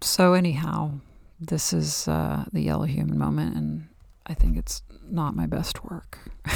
so 0.01 0.33
anyhow, 0.33 0.99
this 1.39 1.73
is 1.73 2.07
uh, 2.07 2.45
the 2.51 2.61
yellow 2.61 2.85
human 2.85 3.17
moment, 3.17 3.55
and 3.55 3.87
I 4.25 4.33
think 4.33 4.57
it's 4.57 4.81
not 5.11 5.35
my 5.35 5.45
best 5.45 5.83
work. 5.83 6.19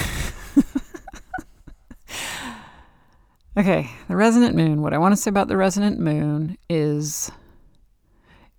okay, 3.57 3.89
the 4.07 4.15
resonant 4.15 4.55
moon. 4.55 4.81
What 4.81 4.93
I 4.93 4.97
want 4.97 5.13
to 5.13 5.21
say 5.21 5.29
about 5.29 5.47
the 5.47 5.57
resonant 5.57 5.99
moon 5.99 6.57
is 6.69 7.31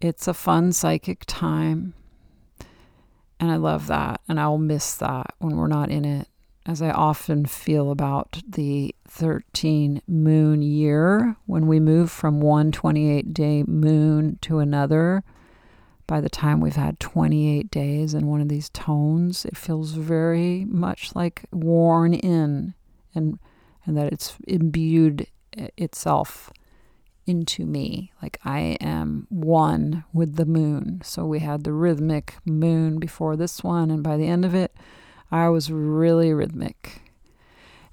it's 0.01 0.29
a 0.29 0.35
fun 0.35 0.73
psychic 0.73 1.25
time, 1.27 1.95
and 3.41 3.51
I 3.51 3.57
love 3.57 3.87
that, 3.87 4.21
and 4.29 4.39
I'll 4.39 4.59
miss 4.59 4.95
that 4.97 5.35
when 5.39 5.57
we're 5.57 5.67
not 5.69 5.91
in 5.91 6.05
it 6.05 6.29
as 6.67 6.83
I 6.83 6.91
often 6.91 7.47
feel 7.47 7.91
about 7.93 8.43
the 8.47 8.95
13 9.09 10.03
moon 10.09 10.63
year, 10.63 11.37
when 11.47 11.69
we 11.69 11.79
move 11.79 12.11
from 12.11 12.41
one 12.41 12.73
28 12.73 13.33
day 13.33 13.63
moon 13.63 14.39
to 14.43 14.59
another, 14.59 15.23
by 16.07 16.21
the 16.21 16.31
time 16.31 16.61
we've 16.61 16.77
had 16.77 17.01
28 17.01 17.71
days 17.71 18.15
in 18.15 18.27
one 18.27 18.41
of 18.41 18.49
these 18.49 18.71
tones, 18.71 19.45
it 19.45 19.57
feels 19.57 19.93
very 19.93 20.65
much 20.65 21.15
like 21.15 21.47
worn 21.53 22.15
in 22.15 22.75
and, 23.15 23.39
and 23.85 23.97
that 23.97 24.13
it's 24.13 24.37
imbued 24.47 25.27
itself 25.77 26.53
into 27.27 27.67
me. 27.67 28.13
Like 28.23 28.39
I 28.45 28.77
am 28.81 29.27
one 29.31 30.05
with 30.13 30.37
the 30.37 30.47
moon. 30.47 31.01
So 31.03 31.27
we 31.27 31.41
had 31.41 31.65
the 31.65 31.73
rhythmic 31.73 32.35
moon 32.45 32.99
before 32.99 33.37
this 33.37 33.65
one, 33.65 33.91
and 33.91 34.03
by 34.03 34.17
the 34.17 34.27
end 34.27 34.45
of 34.45 34.55
it, 34.55 34.75
I 35.31 35.49
was 35.49 35.71
really 35.73 36.33
rhythmic. 36.33 37.03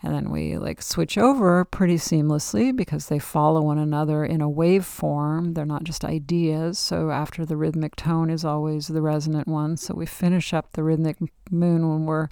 And 0.03 0.13
then 0.13 0.29
we 0.29 0.57
like 0.57 0.81
switch 0.81 1.17
over 1.17 1.63
pretty 1.63 1.95
seamlessly 1.95 2.75
because 2.75 3.07
they 3.07 3.19
follow 3.19 3.61
one 3.61 3.77
another 3.77 4.25
in 4.25 4.41
a 4.41 4.49
wave 4.49 4.85
form. 4.85 5.53
They're 5.53 5.65
not 5.65 5.85
just 5.85 6.03
ideas. 6.03 6.77
So 6.77 7.09
after 7.09 7.45
the 7.45 7.55
rhythmic 7.55 7.95
tone 7.95 8.29
is 8.29 8.43
always 8.43 8.87
the 8.87 9.01
resonant 9.01 9.47
one. 9.47 9.77
So 9.77 9.93
we 9.93 10.05
finish 10.05 10.53
up 10.53 10.73
the 10.73 10.83
rhythmic 10.83 11.17
moon 11.49 11.89
when 11.89 12.05
we're 12.05 12.27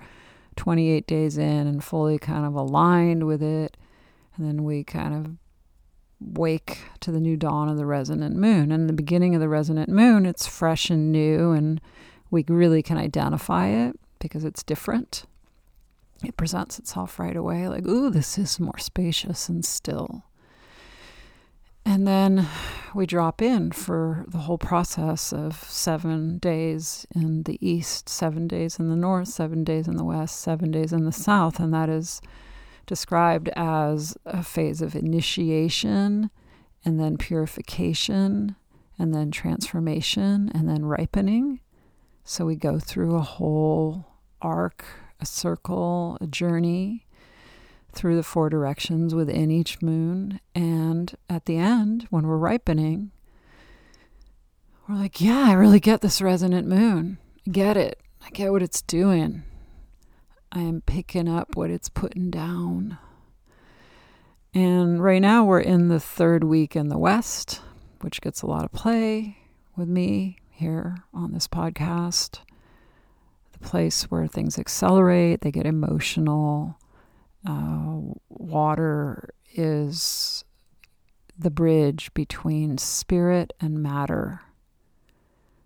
28 0.58 1.08
days 1.08 1.38
in 1.38 1.66
and 1.66 1.82
fully 1.82 2.20
kind 2.20 2.46
of 2.46 2.56
aligned 2.56 3.26
with 3.26 3.42
it. 3.42 3.78
And 4.36 4.46
then 4.46 4.66
we 4.66 4.84
kind 4.84 5.14
of 5.14 5.38
wake 6.20 6.80
to 7.00 7.12
the 7.12 7.22
new 7.22 7.38
dawn 7.38 7.70
of 7.70 7.78
the 7.78 7.86
resonant 7.86 8.36
moon. 8.36 8.74
And 8.74 8.90
the 8.90 8.94
beginning 8.94 9.34
of 9.34 9.40
the 9.40 9.50
resonant 9.50 9.90
moon, 9.90 10.26
it's 10.26 10.46
fresh 10.46 10.90
and 10.90 11.10
new, 11.10 11.52
and 11.52 11.80
we 12.30 12.44
really 12.48 12.84
can 12.84 12.98
identify 12.98 13.68
it 13.68 13.98
because 14.20 14.44
it's 14.44 14.62
different. 14.62 15.26
It 16.24 16.38
presents 16.38 16.78
itself 16.78 17.20
right 17.20 17.36
away 17.36 17.68
like, 17.68 17.88
ooh, 17.88 18.10
this 18.10 18.38
is 18.38 18.60
more 18.60 18.78
spacious 18.78 19.50
and 19.50 19.66
still. 19.66 20.26
And 21.84 22.08
then 22.08 22.48
we 22.94 23.08
drop 23.08 23.42
in 23.42 23.72
for 23.72 24.24
the 24.28 24.40
whole 24.40 24.60
process 24.60 25.34
of 25.34 25.64
seven 25.64 26.38
days 26.38 27.08
in 27.16 27.44
the 27.44 27.58
east, 27.68 28.08
seven 28.08 28.48
days 28.48 28.78
in 28.78 28.90
the 28.90 28.96
north, 28.96 29.30
seven 29.30 29.64
days 29.64 29.88
in 29.88 29.98
the 29.98 30.04
west, 30.04 30.40
seven 30.40 30.70
days 30.70 30.94
in 30.94 31.06
the 31.06 31.12
south. 31.12 31.60
And 31.60 31.74
that 31.74 31.90
is 31.90 32.22
described 32.86 33.50
as 33.56 34.16
a 34.26 34.44
phase 34.44 34.82
of 34.82 34.96
initiation 34.96 36.30
and 36.86 37.00
then 37.00 37.18
purification 37.18 38.56
and 39.00 39.14
then 39.14 39.32
transformation 39.32 40.52
and 40.54 40.70
then 40.70 40.86
ripening. 40.86 41.62
So 42.24 42.46
we 42.46 42.56
go 42.56 42.78
through 42.78 43.16
a 43.16 43.22
whole 43.22 44.06
arc, 44.42 44.86
a 45.22 45.26
circle, 45.26 46.18
a 46.20 46.28
journey 46.28 47.06
through 47.94 48.16
the 48.16 48.24
four 48.24 48.50
directions 48.50 49.14
within 49.14 49.52
each 49.52 49.82
moon. 49.82 50.40
And 50.56 51.16
at 51.30 51.46
the 51.46 51.58
end, 51.58 52.08
when 52.10 52.28
we're 52.28 52.38
ripening, 52.38 53.12
we're 54.88 54.96
like, 54.96 55.22
yeah, 55.22 55.46
I 55.48 55.54
really 55.54 55.80
get 55.80 56.02
this 56.02 56.22
resonant 56.22 56.68
moon. 56.68 57.18
I 57.48 57.52
get 57.52 57.78
it. 57.78 58.02
I 58.26 58.30
get 58.32 58.52
what 58.52 58.64
it's 58.64 58.82
doing. 58.82 59.44
I 60.52 60.60
am 60.60 60.82
picking 60.82 61.30
up 61.30 61.56
what 61.56 61.70
it's 61.70 61.90
putting 61.90 62.30
down. 62.30 62.98
And 64.54 65.02
right 65.02 65.22
now, 65.22 65.46
we're 65.46 65.62
in 65.62 65.88
the 65.88 66.00
third 66.00 66.44
week 66.44 66.76
in 66.76 66.90
the 66.90 66.98
West, 66.98 67.62
which 68.02 68.20
gets 68.22 68.42
a 68.42 68.48
lot 68.48 68.66
of 68.66 68.74
play 68.74 69.38
with 69.78 69.88
me 69.88 70.38
here 70.50 70.98
on 71.14 71.32
this 71.32 71.48
podcast. 71.48 72.42
Place 73.62 74.04
where 74.04 74.28
things 74.28 74.58
accelerate, 74.58 75.41
they 75.41 75.52
get 75.52 75.65
emotional. 75.65 76.78
Uh, 77.47 78.00
water 78.30 79.34
is 79.54 80.43
the 81.38 81.50
bridge 81.50 82.13
between 82.13 82.78
spirit 82.78 83.54
and 83.60 83.82
matter. 83.82 84.41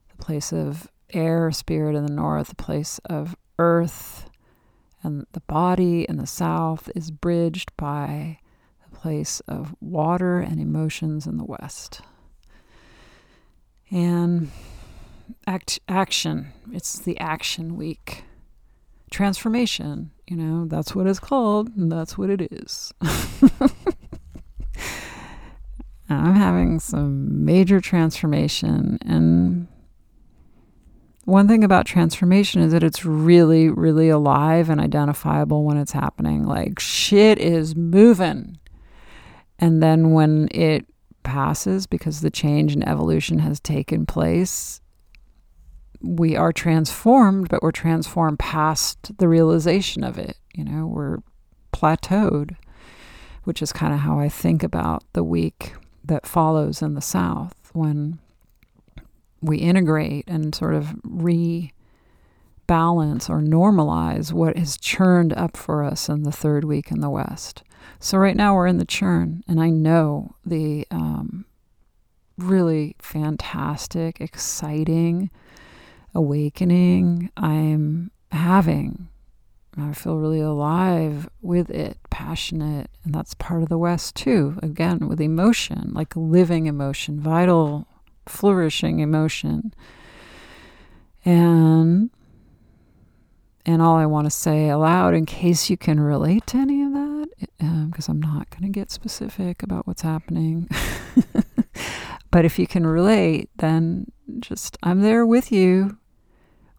The 0.09 0.23
place 0.23 0.53
of 0.53 0.89
air, 1.11 1.51
spirit 1.51 1.95
in 1.95 2.05
the 2.05 2.11
north, 2.11 2.49
the 2.49 2.55
place 2.55 2.99
of 3.05 3.35
earth, 3.59 4.29
and 5.03 5.25
the 5.33 5.41
body 5.41 6.03
in 6.03 6.17
the 6.17 6.27
south 6.27 6.89
is 6.95 7.11
bridged 7.11 7.75
by 7.77 8.39
the 8.83 8.97
place 8.97 9.39
of 9.41 9.75
water 9.79 10.39
and 10.39 10.59
emotions 10.59 11.27
in 11.27 11.37
the 11.37 11.45
west. 11.45 12.01
And 13.91 14.51
act, 15.47 15.79
action, 15.87 16.51
it's 16.71 16.99
the 16.99 17.19
action 17.19 17.75
week. 17.75 18.23
Transformation, 19.11 20.11
you 20.27 20.35
know, 20.35 20.65
that's 20.65 20.95
what 20.95 21.07
it's 21.07 21.19
called, 21.19 21.69
and 21.75 21.91
that's 21.91 22.17
what 22.17 22.29
it 22.29 22.41
is. 22.51 22.93
I'm 26.09 26.35
having 26.35 26.79
some 26.79 27.45
major 27.45 27.79
transformation, 27.79 28.99
and 29.05 29.67
one 31.25 31.47
thing 31.47 31.63
about 31.63 31.87
transformation 31.87 32.61
is 32.61 32.71
that 32.71 32.83
it's 32.83 33.03
really, 33.03 33.67
really 33.67 34.09
alive 34.09 34.69
and 34.69 34.79
identifiable 34.79 35.63
when 35.63 35.77
it's 35.77 35.91
happening. 35.91 36.43
Like 36.45 36.79
shit 36.79 37.39
is 37.39 37.75
moving. 37.75 38.59
And 39.57 39.81
then 39.81 40.11
when 40.11 40.47
it 40.51 40.85
passes, 41.23 41.87
because 41.87 42.21
the 42.21 42.29
change 42.29 42.73
and 42.73 42.87
evolution 42.87 43.39
has 43.39 43.59
taken 43.59 44.05
place, 44.05 44.81
we 46.05 46.35
are 46.35 46.53
transformed, 46.53 47.49
but 47.49 47.63
we're 47.63 47.71
transformed 47.71 48.39
past 48.39 49.17
the 49.17 49.27
realization 49.27 50.03
of 50.03 50.17
it. 50.17 50.37
You 50.53 50.63
know, 50.63 50.85
we're 50.85 51.17
plateaued, 51.73 52.55
which 53.43 53.61
is 53.61 53.73
kind 53.73 53.93
of 53.93 54.01
how 54.01 54.19
I 54.19 54.29
think 54.29 54.63
about 54.63 55.03
the 55.13 55.23
week 55.23 55.73
that 56.03 56.27
follows 56.27 56.81
in 56.81 56.93
the 56.93 57.01
South 57.01 57.55
when 57.73 58.19
we 59.41 59.57
integrate 59.57 60.25
and 60.27 60.53
sort 60.53 60.75
of 60.75 60.95
rebalance 61.05 61.71
or 62.67 63.41
normalize 63.41 64.31
what 64.31 64.57
has 64.57 64.77
churned 64.77 65.33
up 65.33 65.57
for 65.57 65.83
us 65.83 66.07
in 66.07 66.23
the 66.23 66.31
third 66.31 66.63
week 66.63 66.91
in 66.91 67.01
the 67.01 67.09
West. 67.09 67.63
So 67.99 68.17
right 68.17 68.35
now 68.35 68.55
we're 68.55 68.67
in 68.67 68.77
the 68.77 68.85
churn, 68.85 69.43
and 69.47 69.59
I 69.59 69.69
know 69.69 70.35
the 70.45 70.87
um, 70.91 71.45
really 72.37 72.95
fantastic, 72.99 74.21
exciting 74.21 75.29
awakening 76.15 77.29
I'm 77.37 78.09
having. 78.31 79.09
I 79.77 79.91
feel 79.91 80.17
really 80.17 80.39
alive 80.39 81.27
with 81.41 81.69
it, 81.69 81.97
passionate, 82.09 82.89
and 83.03 83.13
that's 83.13 83.33
part 83.33 83.61
of 83.61 83.67
the 83.67 83.77
West 83.77 84.15
too. 84.15 84.57
Again, 84.63 85.09
with 85.09 85.19
emotion, 85.19 85.91
like 85.93 86.15
living 86.15 86.65
emotion, 86.65 87.19
vital 87.19 87.85
flourishing 88.25 88.99
emotion. 88.99 89.73
And 91.25 92.09
and 93.65 93.81
all 93.81 93.95
I 93.95 94.05
want 94.05 94.25
to 94.27 94.31
say 94.31 94.69
aloud, 94.69 95.13
in 95.13 95.25
case 95.25 95.69
you 95.69 95.75
can 95.75 95.99
relate 95.99 96.47
to 96.47 96.57
any 96.57 96.83
of 96.83 96.93
that, 96.93 97.27
because 97.89 98.07
um, 98.07 98.15
I'm 98.15 98.21
not 98.21 98.49
going 98.51 98.61
to 98.61 98.69
get 98.69 98.91
specific 98.91 99.63
about 99.63 99.87
what's 99.87 100.03
happening. 100.03 100.69
but 102.31 102.45
if 102.45 102.59
you 102.59 102.67
can 102.67 102.85
relate, 102.85 103.49
then 103.57 104.05
just 104.39 104.77
I'm 104.83 105.01
there 105.01 105.25
with 105.25 105.51
you 105.51 105.97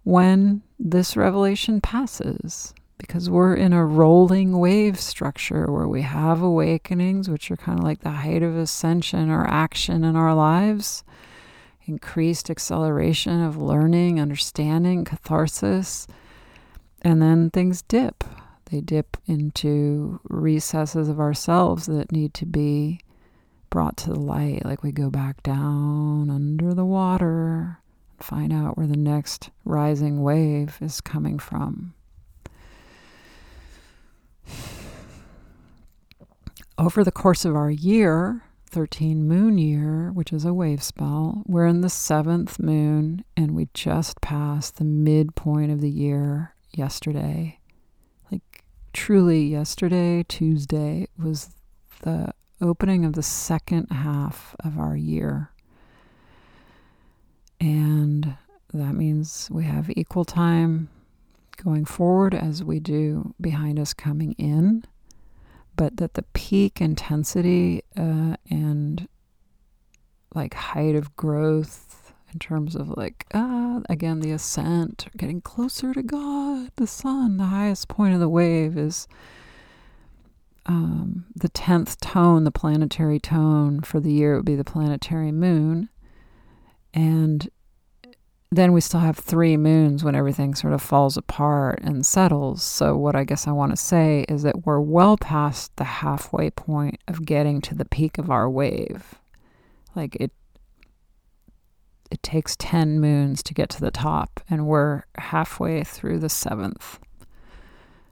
when 0.07 0.63
this 0.79 1.17
revelation 1.17 1.81
passes 1.81 2.73
because 2.97 3.29
we're 3.29 3.57
in 3.57 3.73
a 3.73 3.85
rolling 3.85 4.57
wave 4.57 5.01
structure 5.01 5.67
where 5.67 5.89
we 5.89 6.03
have 6.03 6.41
awakenings, 6.41 7.29
which 7.29 7.51
are 7.51 7.57
kind 7.57 7.81
of 7.81 7.85
like 7.85 8.03
the 8.03 8.11
height 8.11 8.41
of 8.41 8.57
ascension 8.57 9.31
or 9.31 9.45
action 9.49 10.05
in 10.05 10.15
our 10.15 10.33
lives. 10.33 11.03
Increased 11.87 12.51
acceleration 12.51 13.43
of 13.43 13.57
learning, 13.57 14.21
understanding, 14.21 15.05
catharsis, 15.05 16.07
and 17.03 17.21
then 17.21 17.51
things 17.51 17.83
dip. 17.83 18.23
They 18.67 18.81
dip 18.81 19.17
into 19.27 20.21
recesses 20.29 21.09
of 21.09 21.19
ourselves 21.19 21.87
that 21.87 22.13
need 22.13 22.33
to 22.35 22.47
be 22.47 23.01
brought 23.71 23.97
to 23.99 24.11
the 24.11 24.21
light, 24.21 24.65
like 24.65 24.85
we 24.85 24.93
go 24.93 25.11
back 25.11 25.43
down 25.43 26.31
under 26.31 26.75
the 26.75 26.85
water 26.85 27.81
find 28.23 28.53
out 28.53 28.77
where 28.77 28.87
the 28.87 28.97
next 28.97 29.51
rising 29.65 30.23
wave 30.23 30.79
is 30.81 31.01
coming 31.01 31.39
from. 31.39 31.95
Over 36.79 37.03
the 37.03 37.13
course 37.13 37.45
of 37.45 37.57
our 37.57 37.71
year, 37.71 38.43
13 38.71 39.27
moon 39.27 39.57
year, 39.57 40.11
which 40.13 40.33
is 40.33 40.45
a 40.45 40.53
wave 40.53 40.83
spell. 40.83 41.43
We're 41.47 41.67
in 41.67 41.81
the 41.81 41.89
seventh 41.89 42.59
moon 42.59 43.25
and 43.37 43.53
we 43.53 43.69
just 43.73 44.21
passed 44.21 44.77
the 44.77 44.85
midpoint 44.85 45.73
of 45.73 45.81
the 45.81 45.91
year 45.91 46.55
yesterday. 46.73 47.59
Like, 48.31 48.65
truly, 48.93 49.45
yesterday, 49.47 50.25
Tuesday, 50.29 51.07
was 51.19 51.51
the 52.03 52.35
opening 52.61 53.05
of 53.05 53.15
the 53.15 53.23
second 53.23 53.87
half 53.91 54.55
of 54.61 54.79
our 54.79 54.97
year. 54.97 55.53
And 57.61 58.37
that 58.73 58.95
means 58.95 59.49
we 59.51 59.65
have 59.65 59.91
equal 59.91 60.25
time 60.25 60.89
going 61.57 61.85
forward 61.85 62.35
as 62.35 62.63
we 62.63 62.79
do 62.79 63.35
behind 63.41 63.79
us 63.79 63.95
coming 63.95 64.33
in 64.33 64.85
but 65.77 65.99
that 65.99 66.15
the 66.15 66.23
peak 66.35 66.81
intensity 66.81 67.83
uh, 67.97 68.35
and 68.51 69.09
like 70.35 70.55
height 70.55 70.95
of 70.95 71.15
growth 71.17 72.13
in 72.33 72.39
terms 72.39 72.75
of 72.75 72.89
like 72.97 73.27
uh, 73.33 73.81
again 73.89 74.21
the 74.21 74.33
ascent 74.33 75.07
getting 75.17 75.41
closer 75.41 75.95
to 75.95 76.03
god 76.03 76.71
the 76.77 76.87
sun 76.87 77.37
the 77.37 77.45
highest 77.45 77.89
point 77.89 78.15
of 78.15 78.21
the 78.21 78.29
wave 78.29 78.77
is 78.77 79.07
um, 80.69 81.27
the 81.37 81.49
10th 81.49 82.01
tone, 82.01 82.43
the 82.43 82.51
planetary 82.51 83.21
tone 83.21 83.83
for 83.83 84.01
the 84.01 84.13
year, 84.13 84.33
it 84.33 84.39
would 84.39 84.45
be 84.45 84.57
the 84.57 84.65
planetary 84.65 85.31
moon. 85.31 85.89
And 86.97 87.47
then 88.51 88.73
we 88.73 88.81
still 88.81 89.01
have 89.01 89.19
three 89.19 89.59
moons 89.59 90.03
when 90.03 90.15
everything 90.15 90.55
sort 90.55 90.73
of 90.73 90.81
falls 90.81 91.19
apart 91.19 91.81
and 91.83 92.07
settles. 92.07 92.63
So, 92.63 92.97
what 92.97 93.15
I 93.15 93.25
guess 93.25 93.47
I 93.47 93.53
want 93.53 93.73
to 93.73 93.77
say 93.77 94.25
is 94.31 94.43
that 94.45 94.65
we're 94.65 94.81
well 94.81 95.19
past 95.19 95.77
the 95.77 95.85
halfway 95.85 96.51
point 96.51 96.99
of 97.07 97.27
getting 97.27 97.61
to 97.63 97.75
the 97.75 97.85
peak 97.85 98.17
of 98.17 98.31
our 98.31 98.49
wave. 98.49 99.17
Like 99.95 100.17
it, 100.17 100.33
it 102.11 102.23
takes 102.23 102.57
10 102.57 102.99
moons 102.99 103.43
to 103.43 103.55
get 103.55 103.69
to 103.71 103.81
the 103.81 103.91
top, 103.91 104.41
and 104.49 104.67
we're 104.67 105.03
halfway 105.19 105.85
through 105.85 106.21
the 106.21 106.31
seventh. 106.31 106.99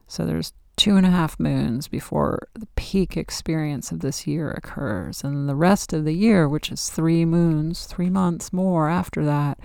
So, 0.07 0.25
there's 0.25 0.53
two 0.75 0.97
and 0.97 1.05
a 1.05 1.11
half 1.11 1.39
moons 1.39 1.87
before 1.87 2.47
the 2.53 2.67
peak 2.75 3.15
experience 3.15 3.91
of 3.91 4.01
this 4.01 4.27
year 4.27 4.51
occurs. 4.51 5.23
And 5.23 5.47
the 5.47 5.55
rest 5.55 5.93
of 5.93 6.05
the 6.05 6.13
year, 6.13 6.47
which 6.47 6.71
is 6.71 6.89
three 6.89 7.25
moons, 7.25 7.85
three 7.85 8.09
months 8.09 8.51
more 8.51 8.89
after 8.89 9.23
that, 9.25 9.59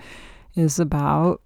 is 0.55 0.79
about 0.79 1.41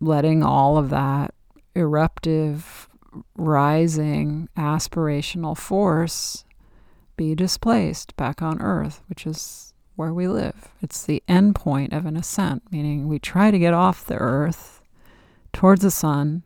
letting 0.00 0.42
all 0.42 0.76
of 0.76 0.90
that 0.90 1.34
eruptive, 1.74 2.88
rising, 3.36 4.48
aspirational 4.56 5.56
force 5.56 6.44
be 7.16 7.34
displaced 7.34 8.14
back 8.16 8.42
on 8.42 8.60
Earth, 8.60 9.02
which 9.08 9.26
is 9.26 9.72
where 9.96 10.12
we 10.12 10.26
live. 10.26 10.68
It's 10.82 11.04
the 11.04 11.22
end 11.28 11.54
point 11.54 11.92
of 11.92 12.06
an 12.06 12.16
ascent, 12.16 12.62
meaning 12.70 13.08
we 13.08 13.18
try 13.18 13.50
to 13.50 13.58
get 13.58 13.74
off 13.74 14.04
the 14.04 14.16
Earth 14.16 14.82
towards 15.52 15.82
the 15.82 15.90
sun, 15.90 16.42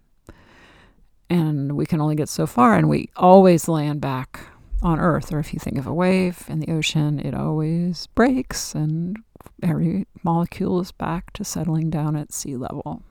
and 1.31 1.73
we 1.73 1.87
can 1.87 2.01
only 2.01 2.17
get 2.17 2.29
so 2.29 2.47
far, 2.47 2.75
and 2.75 2.89
we 2.89 3.11
always 3.17 3.69
land 3.69 4.01
back 4.01 4.41
on 4.83 5.01
Earth. 5.01 5.33
Or 5.33 5.39
if 5.39 5.53
you 5.53 5.61
think 5.61 5.79
of 5.79 5.87
a 5.87 5.95
wave 5.95 6.45
in 6.49 6.61
the 6.61 6.73
ocean, 6.73 7.19
it 7.19 7.35
always 7.35 8.07
breaks 8.09 8.75
and 8.75 9.17
every 9.63 10.07
molecule 10.23 10.81
is 10.81 10.93
back 10.93 11.33
to 11.33 11.45
settling 11.45 11.91
down 11.91 12.17
at 12.17 12.33
sea 12.33 12.57
level. 12.57 13.03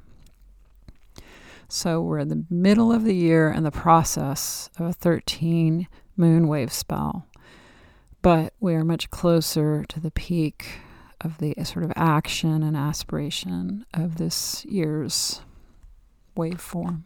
So 1.68 2.02
we're 2.02 2.20
in 2.20 2.30
the 2.30 2.46
middle 2.50 2.94
of 2.94 3.04
the 3.04 3.16
year 3.16 3.50
and 3.50 3.66
the 3.66 3.72
process 3.72 4.70
of 4.80 4.86
a 4.86 4.94
13 4.94 5.88
moon 6.16 6.48
wave 6.48 6.72
spell, 6.72 7.28
but 8.22 8.54
we 8.60 8.74
are 8.74 8.86
much 8.86 9.10
closer 9.10 9.84
to 9.90 10.00
the 10.00 10.12
peak 10.12 10.80
of 11.20 11.40
the 11.40 11.54
sort 11.66 11.84
of 11.84 11.92
action 11.96 12.64
and 12.64 12.78
aspiration 12.78 13.86
of 13.94 14.16
this 14.16 14.64
year's 14.66 15.42
waveform. 16.38 17.04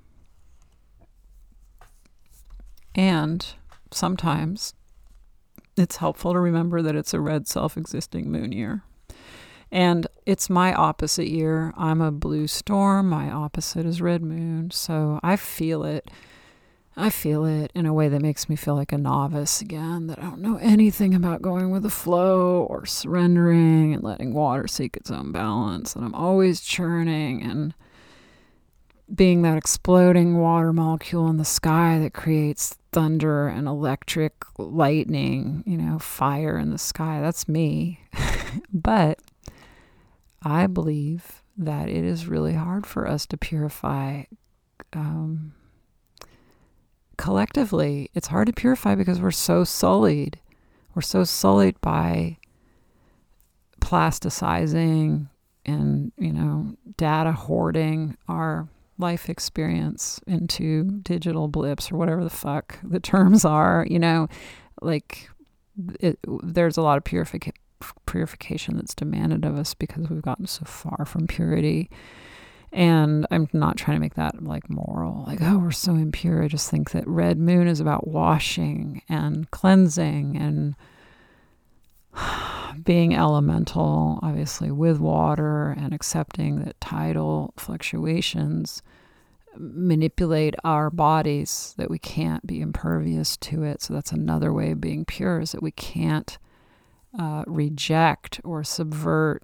And 2.96 3.46
sometimes 3.92 4.74
it's 5.78 5.98
helpful 5.98 6.34
to 6.34 6.40
remember 6.40 6.82
that 6.82 6.96
it's 6.96 7.14
a 7.14 7.20
red 7.20 7.48
self 7.48 7.78
existing 7.78 8.32
moon 8.32 8.52
year. 8.52 8.84
And 9.72 10.06
it's 10.26 10.50
my 10.50 10.74
opposite 10.74 11.30
year. 11.30 11.74
I'm 11.78 12.02
a 12.02 12.12
blue 12.12 12.48
storm. 12.48 13.10
My 13.10 13.32
opposite 13.32 13.86
is 13.86 14.02
red 14.02 14.22
moon. 14.22 14.72
So 14.72 15.20
I 15.24 15.38
feel 15.38 15.84
it. 15.84 16.12
I 16.98 17.10
feel 17.10 17.46
it 17.46 17.72
in 17.74 17.86
a 17.86 17.94
way 17.94 18.10
that 18.10 18.22
makes 18.22 18.50
me 18.50 18.58
feel 18.58 18.76
like 18.76 18.92
a 18.92 18.98
novice 18.98 19.62
again, 19.62 20.08
that 20.08 20.20
I 20.20 20.24
don't 20.24 20.42
know 20.42 20.58
anything 20.58 21.16
about 21.16 21.42
going 21.42 21.72
with 21.72 21.84
the 21.84 21.90
flow 21.90 22.64
or 22.64 22.86
surrendering 22.86 23.94
and 23.94 24.04
letting 24.04 24.34
water 24.34 24.68
seek 24.68 24.98
its 24.98 25.10
own 25.10 25.32
balance. 25.32 25.96
And 25.96 26.04
I'm 26.04 26.14
always 26.14 26.60
churning 26.60 27.42
and 27.42 27.74
being 29.14 29.42
that 29.42 29.58
exploding 29.58 30.38
water 30.38 30.72
molecule 30.72 31.28
in 31.28 31.38
the 31.38 31.46
sky 31.46 32.00
that 32.00 32.14
creates 32.14 32.78
thunder 32.92 33.48
and 33.48 33.68
electric 33.68 34.34
lightning, 34.58 35.64
you 35.66 35.78
know, 35.78 36.00
fire 36.00 36.58
in 36.58 36.70
the 36.72 36.78
sky. 36.78 37.20
That's 37.22 37.48
me. 37.48 38.00
but 38.74 39.20
I 40.42 40.68
believe 40.68 41.42
that 41.58 41.90
it 41.90 42.04
is 42.04 42.28
really 42.28 42.54
hard 42.54 42.86
for 42.86 43.08
us 43.08 43.26
to 43.28 43.38
purify 43.38 44.24
um, 44.94 45.54
collectively. 47.18 48.10
It's 48.14 48.28
hard 48.28 48.48
to 48.48 48.54
purify 48.54 48.96
because 48.96 49.22
we're 49.22 49.32
so 49.32 49.64
sullied. 49.64 50.40
We're 50.96 51.02
so 51.02 51.24
sullied 51.24 51.80
by 51.82 52.38
plasticizing 53.80 55.30
and, 55.66 56.12
you 56.18 56.34
know, 56.34 56.76
data 56.98 57.32
hoarding 57.32 58.18
our 58.28 58.68
life 59.02 59.30
experience 59.30 60.22
into 60.28 60.84
digital 61.02 61.48
blips 61.50 61.92
or 61.92 61.98
whatever 61.98 62.24
the 62.24 62.30
fuck 62.30 62.80
the 62.84 63.00
terms 63.00 63.44
are, 63.44 63.86
you 63.90 64.00
know, 64.00 64.28
like 64.82 65.30
it, 66.00 66.18
there's 66.44 66.78
a 66.78 66.82
lot 66.82 66.98
of 66.98 67.04
purification 67.04 67.54
purification 68.06 68.76
that's 68.76 68.94
demanded 68.94 69.44
of 69.44 69.58
us 69.58 69.74
because 69.74 70.08
we've 70.10 70.22
gotten 70.22 70.46
so 70.46 70.64
far 70.66 71.04
from 71.06 71.26
purity. 71.26 71.90
And 72.72 73.26
I'm 73.32 73.50
not 73.52 73.76
trying 73.76 73.98
to 73.98 74.02
make 74.02 74.14
that 74.16 74.44
like 74.44 74.70
moral, 74.70 75.26
like, 75.28 75.40
oh, 75.42 75.58
we're 75.58 75.72
so 75.72 75.96
impure. 75.96 76.44
I 76.44 76.48
just 76.48 76.70
think 76.70 76.92
that 76.92 77.08
Red 77.08 77.38
Moon 77.38 77.68
is 77.68 77.80
about 77.80 78.08
washing 78.08 79.02
and 79.10 79.50
cleansing 79.52 80.38
and 80.38 80.76
being 82.84 83.16
elemental, 83.16 84.20
obviously, 84.22 84.72
with 84.72 85.00
water 85.00 85.72
and 85.72 85.94
accepting 85.94 86.64
that 86.64 86.80
tidal 86.82 87.54
fluctuations 87.58 88.82
manipulate 89.58 90.56
our 90.64 90.90
bodies, 90.90 91.74
that 91.78 91.90
we 91.90 92.00
can't 92.00 92.46
be 92.48 92.62
impervious 92.62 93.36
to 93.38 93.64
it. 93.64 93.82
So 93.82 93.94
that's 93.94 94.12
another 94.12 94.54
way 94.54 94.72
of 94.72 94.82
being 94.82 95.06
pure 95.06 95.42
is 95.42 95.52
that 95.52 95.64
we 95.64 95.72
can't 95.72 96.38
uh, 97.18 97.44
reject 97.46 98.40
or 98.44 98.64
subvert 98.64 99.44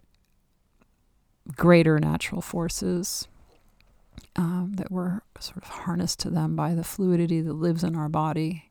greater 1.55 1.99
natural 1.99 2.41
forces 2.41 3.27
um, 4.35 4.73
that 4.75 4.91
we're 4.91 5.21
sort 5.39 5.63
of 5.63 5.69
harnessed 5.69 6.19
to 6.19 6.29
them 6.29 6.55
by 6.55 6.73
the 6.73 6.83
fluidity 6.83 7.41
that 7.41 7.53
lives 7.53 7.83
in 7.83 7.95
our 7.95 8.09
body. 8.09 8.63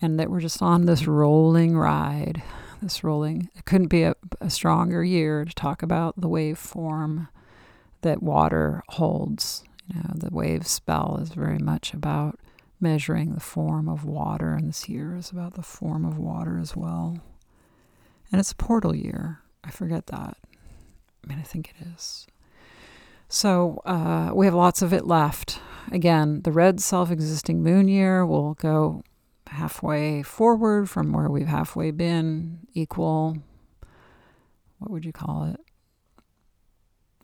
And 0.00 0.20
that 0.20 0.30
we're 0.30 0.40
just 0.40 0.62
on 0.62 0.86
this 0.86 1.08
rolling 1.08 1.76
ride, 1.76 2.40
this 2.80 3.04
rolling. 3.04 3.50
It 3.56 3.64
couldn't 3.64 3.88
be 3.88 4.02
a, 4.02 4.14
a 4.40 4.50
stronger 4.50 5.04
year 5.04 5.44
to 5.44 5.54
talk 5.54 5.82
about 5.82 6.20
the 6.20 6.28
waveform 6.28 7.28
that 8.02 8.22
water 8.22 8.82
holds. 8.88 9.64
You 9.86 9.96
know, 10.00 10.14
the 10.14 10.30
wave 10.30 10.66
spell 10.66 11.18
is 11.22 11.30
very 11.30 11.58
much 11.58 11.94
about 11.94 12.38
measuring 12.80 13.34
the 13.34 13.40
form 13.40 13.88
of 13.88 14.04
water, 14.04 14.54
and 14.54 14.68
this 14.68 14.88
year 14.88 15.16
is 15.16 15.30
about 15.30 15.54
the 15.54 15.62
form 15.62 16.04
of 16.04 16.18
water 16.18 16.58
as 16.58 16.76
well. 16.76 17.18
And 18.30 18.40
it's 18.40 18.52
a 18.52 18.56
portal 18.56 18.94
year. 18.94 19.40
I 19.64 19.70
forget 19.70 20.06
that. 20.06 20.36
I 21.24 21.26
mean, 21.26 21.38
I 21.38 21.42
think 21.42 21.74
it 21.78 21.86
is. 21.94 22.26
So 23.28 23.82
uh, 23.84 24.30
we 24.34 24.46
have 24.46 24.54
lots 24.54 24.82
of 24.82 24.92
it 24.92 25.06
left. 25.06 25.60
Again, 25.90 26.42
the 26.42 26.52
red 26.52 26.80
self 26.80 27.10
existing 27.10 27.62
moon 27.62 27.88
year 27.88 28.24
will 28.24 28.54
go 28.54 29.02
halfway 29.58 30.22
forward 30.22 30.88
from 30.88 31.12
where 31.12 31.28
we've 31.28 31.48
halfway 31.48 31.90
been, 31.90 32.60
equal, 32.74 33.36
what 34.78 34.90
would 34.90 35.04
you 35.04 35.12
call 35.12 35.44
it? 35.44 35.60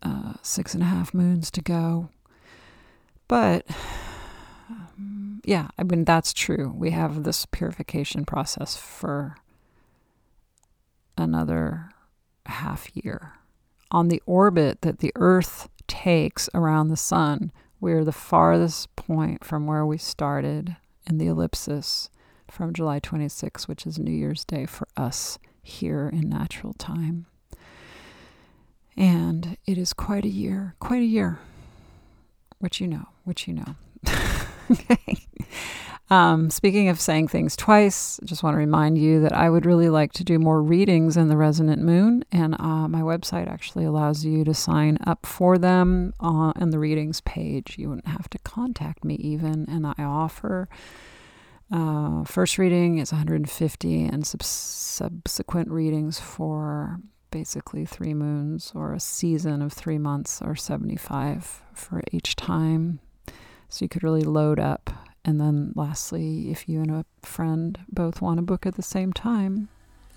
Uh, 0.03 0.33
six 0.41 0.73
and 0.73 0.83
a 0.83 0.85
half 0.85 1.13
moons 1.13 1.49
to 1.49 1.61
go. 1.61 2.09
But 3.27 3.65
um, 4.69 5.41
yeah, 5.45 5.69
I 5.77 5.83
mean, 5.83 6.03
that's 6.03 6.33
true. 6.33 6.73
We 6.75 6.91
have 6.91 7.23
this 7.23 7.45
purification 7.45 8.25
process 8.25 8.75
for 8.75 9.37
another 11.17 11.89
half 12.45 12.89
year. 12.93 13.33
On 13.91 14.09
the 14.09 14.21
orbit 14.25 14.81
that 14.81 14.99
the 14.99 15.13
Earth 15.15 15.69
takes 15.87 16.49
around 16.53 16.89
the 16.89 16.97
sun, 16.97 17.53
we're 17.79 18.03
the 18.03 18.11
farthest 18.11 18.93
point 18.97 19.45
from 19.45 19.67
where 19.67 19.85
we 19.85 19.97
started 19.97 20.75
in 21.07 21.17
the 21.17 21.27
ellipsis 21.27 22.09
from 22.55 22.73
July 22.73 22.99
26, 22.99 23.67
which 23.67 23.85
is 23.85 23.99
New 23.99 24.13
Year's 24.13 24.45
Day 24.45 24.65
for 24.65 24.87
us 24.95 25.37
here 25.61 26.07
in 26.07 26.29
natural 26.29 26.73
time. 26.73 27.25
And 28.95 29.57
it 29.65 29.77
is 29.77 29.91
quite 29.91 30.23
a 30.23 30.29
year, 30.29 30.73
quite 30.79 31.01
a 31.01 31.05
year, 31.05 31.39
which 32.59 32.79
you 32.79 32.87
know, 32.87 33.09
which 33.25 33.45
you 33.45 33.55
know. 33.55 33.75
okay. 34.71 35.27
Um, 36.09 36.49
speaking 36.49 36.87
of 36.87 37.01
saying 37.01 37.27
things 37.27 37.57
twice, 37.57 38.21
I 38.23 38.25
just 38.25 38.41
want 38.41 38.53
to 38.53 38.59
remind 38.59 38.97
you 38.97 39.19
that 39.21 39.33
I 39.33 39.49
would 39.49 39.65
really 39.65 39.89
like 39.89 40.13
to 40.13 40.23
do 40.23 40.39
more 40.39 40.61
readings 40.61 41.17
in 41.17 41.27
the 41.27 41.35
Resonant 41.35 41.81
Moon, 41.81 42.23
and 42.31 42.53
uh, 42.57 42.87
my 42.87 43.01
website 43.01 43.51
actually 43.51 43.83
allows 43.83 44.23
you 44.23 44.45
to 44.45 44.53
sign 44.53 44.97
up 45.05 45.25
for 45.25 45.57
them 45.57 46.13
on 46.21 46.69
the 46.69 46.79
readings 46.79 47.19
page. 47.21 47.75
You 47.77 47.89
wouldn't 47.89 48.07
have 48.07 48.29
to 48.29 48.39
contact 48.39 49.03
me 49.03 49.15
even, 49.15 49.65
and 49.67 49.85
I 49.85 50.03
offer. 50.03 50.69
Uh, 51.71 52.23
first 52.23 52.57
reading 52.57 52.99
is 52.99 53.11
150, 53.11 54.03
and 54.05 54.25
sub- 54.25 54.43
subsequent 54.43 55.69
readings 55.69 56.19
for 56.19 56.99
basically 57.31 57.85
three 57.85 58.13
moons 58.13 58.71
or 58.75 58.93
a 58.93 58.99
season 58.99 59.61
of 59.61 59.73
three 59.73 59.97
months 59.97 60.41
are 60.41 60.55
75 60.55 61.63
for 61.73 62.01
each 62.11 62.35
time. 62.35 62.99
So 63.67 63.83
you 63.83 63.89
could 63.89 64.03
really 64.03 64.21
load 64.21 64.59
up 64.59 64.89
And 65.25 65.41
then 65.41 65.73
lastly, 65.75 66.51
if 66.51 66.69
you 66.69 66.81
and 66.81 66.91
a 66.91 67.05
friend 67.23 67.79
both 67.89 68.21
want 68.21 68.39
a 68.39 68.43
book 68.43 68.65
at 68.67 68.75
the 68.75 68.83
same 68.83 69.11
time, 69.11 69.69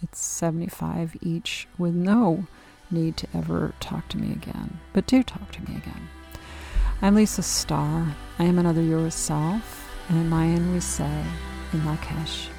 it's 0.03 0.21
75 0.21 1.17
each 1.23 1.67
with 1.79 1.95
no 1.95 2.47
need 2.91 3.17
to 3.17 3.27
ever 3.35 3.73
talk 3.81 4.09
to 4.11 4.19
me 4.19 4.33
again. 4.33 4.79
But 4.93 5.07
do 5.07 5.23
talk 5.23 5.51
to 5.53 5.63
me 5.63 5.77
again. 5.77 6.09
I'm 7.01 7.15
Lisa 7.15 7.43
Starr. 7.43 8.15
I 8.39 8.45
am 8.45 8.59
another 8.59 8.83
yourself, 8.83 9.88
and 10.09 10.19
in 10.19 10.29
Mayan 10.29 10.73
we 10.73 10.81
say, 10.81 11.25
in 11.73 11.81
Lak'ech. 11.81 12.58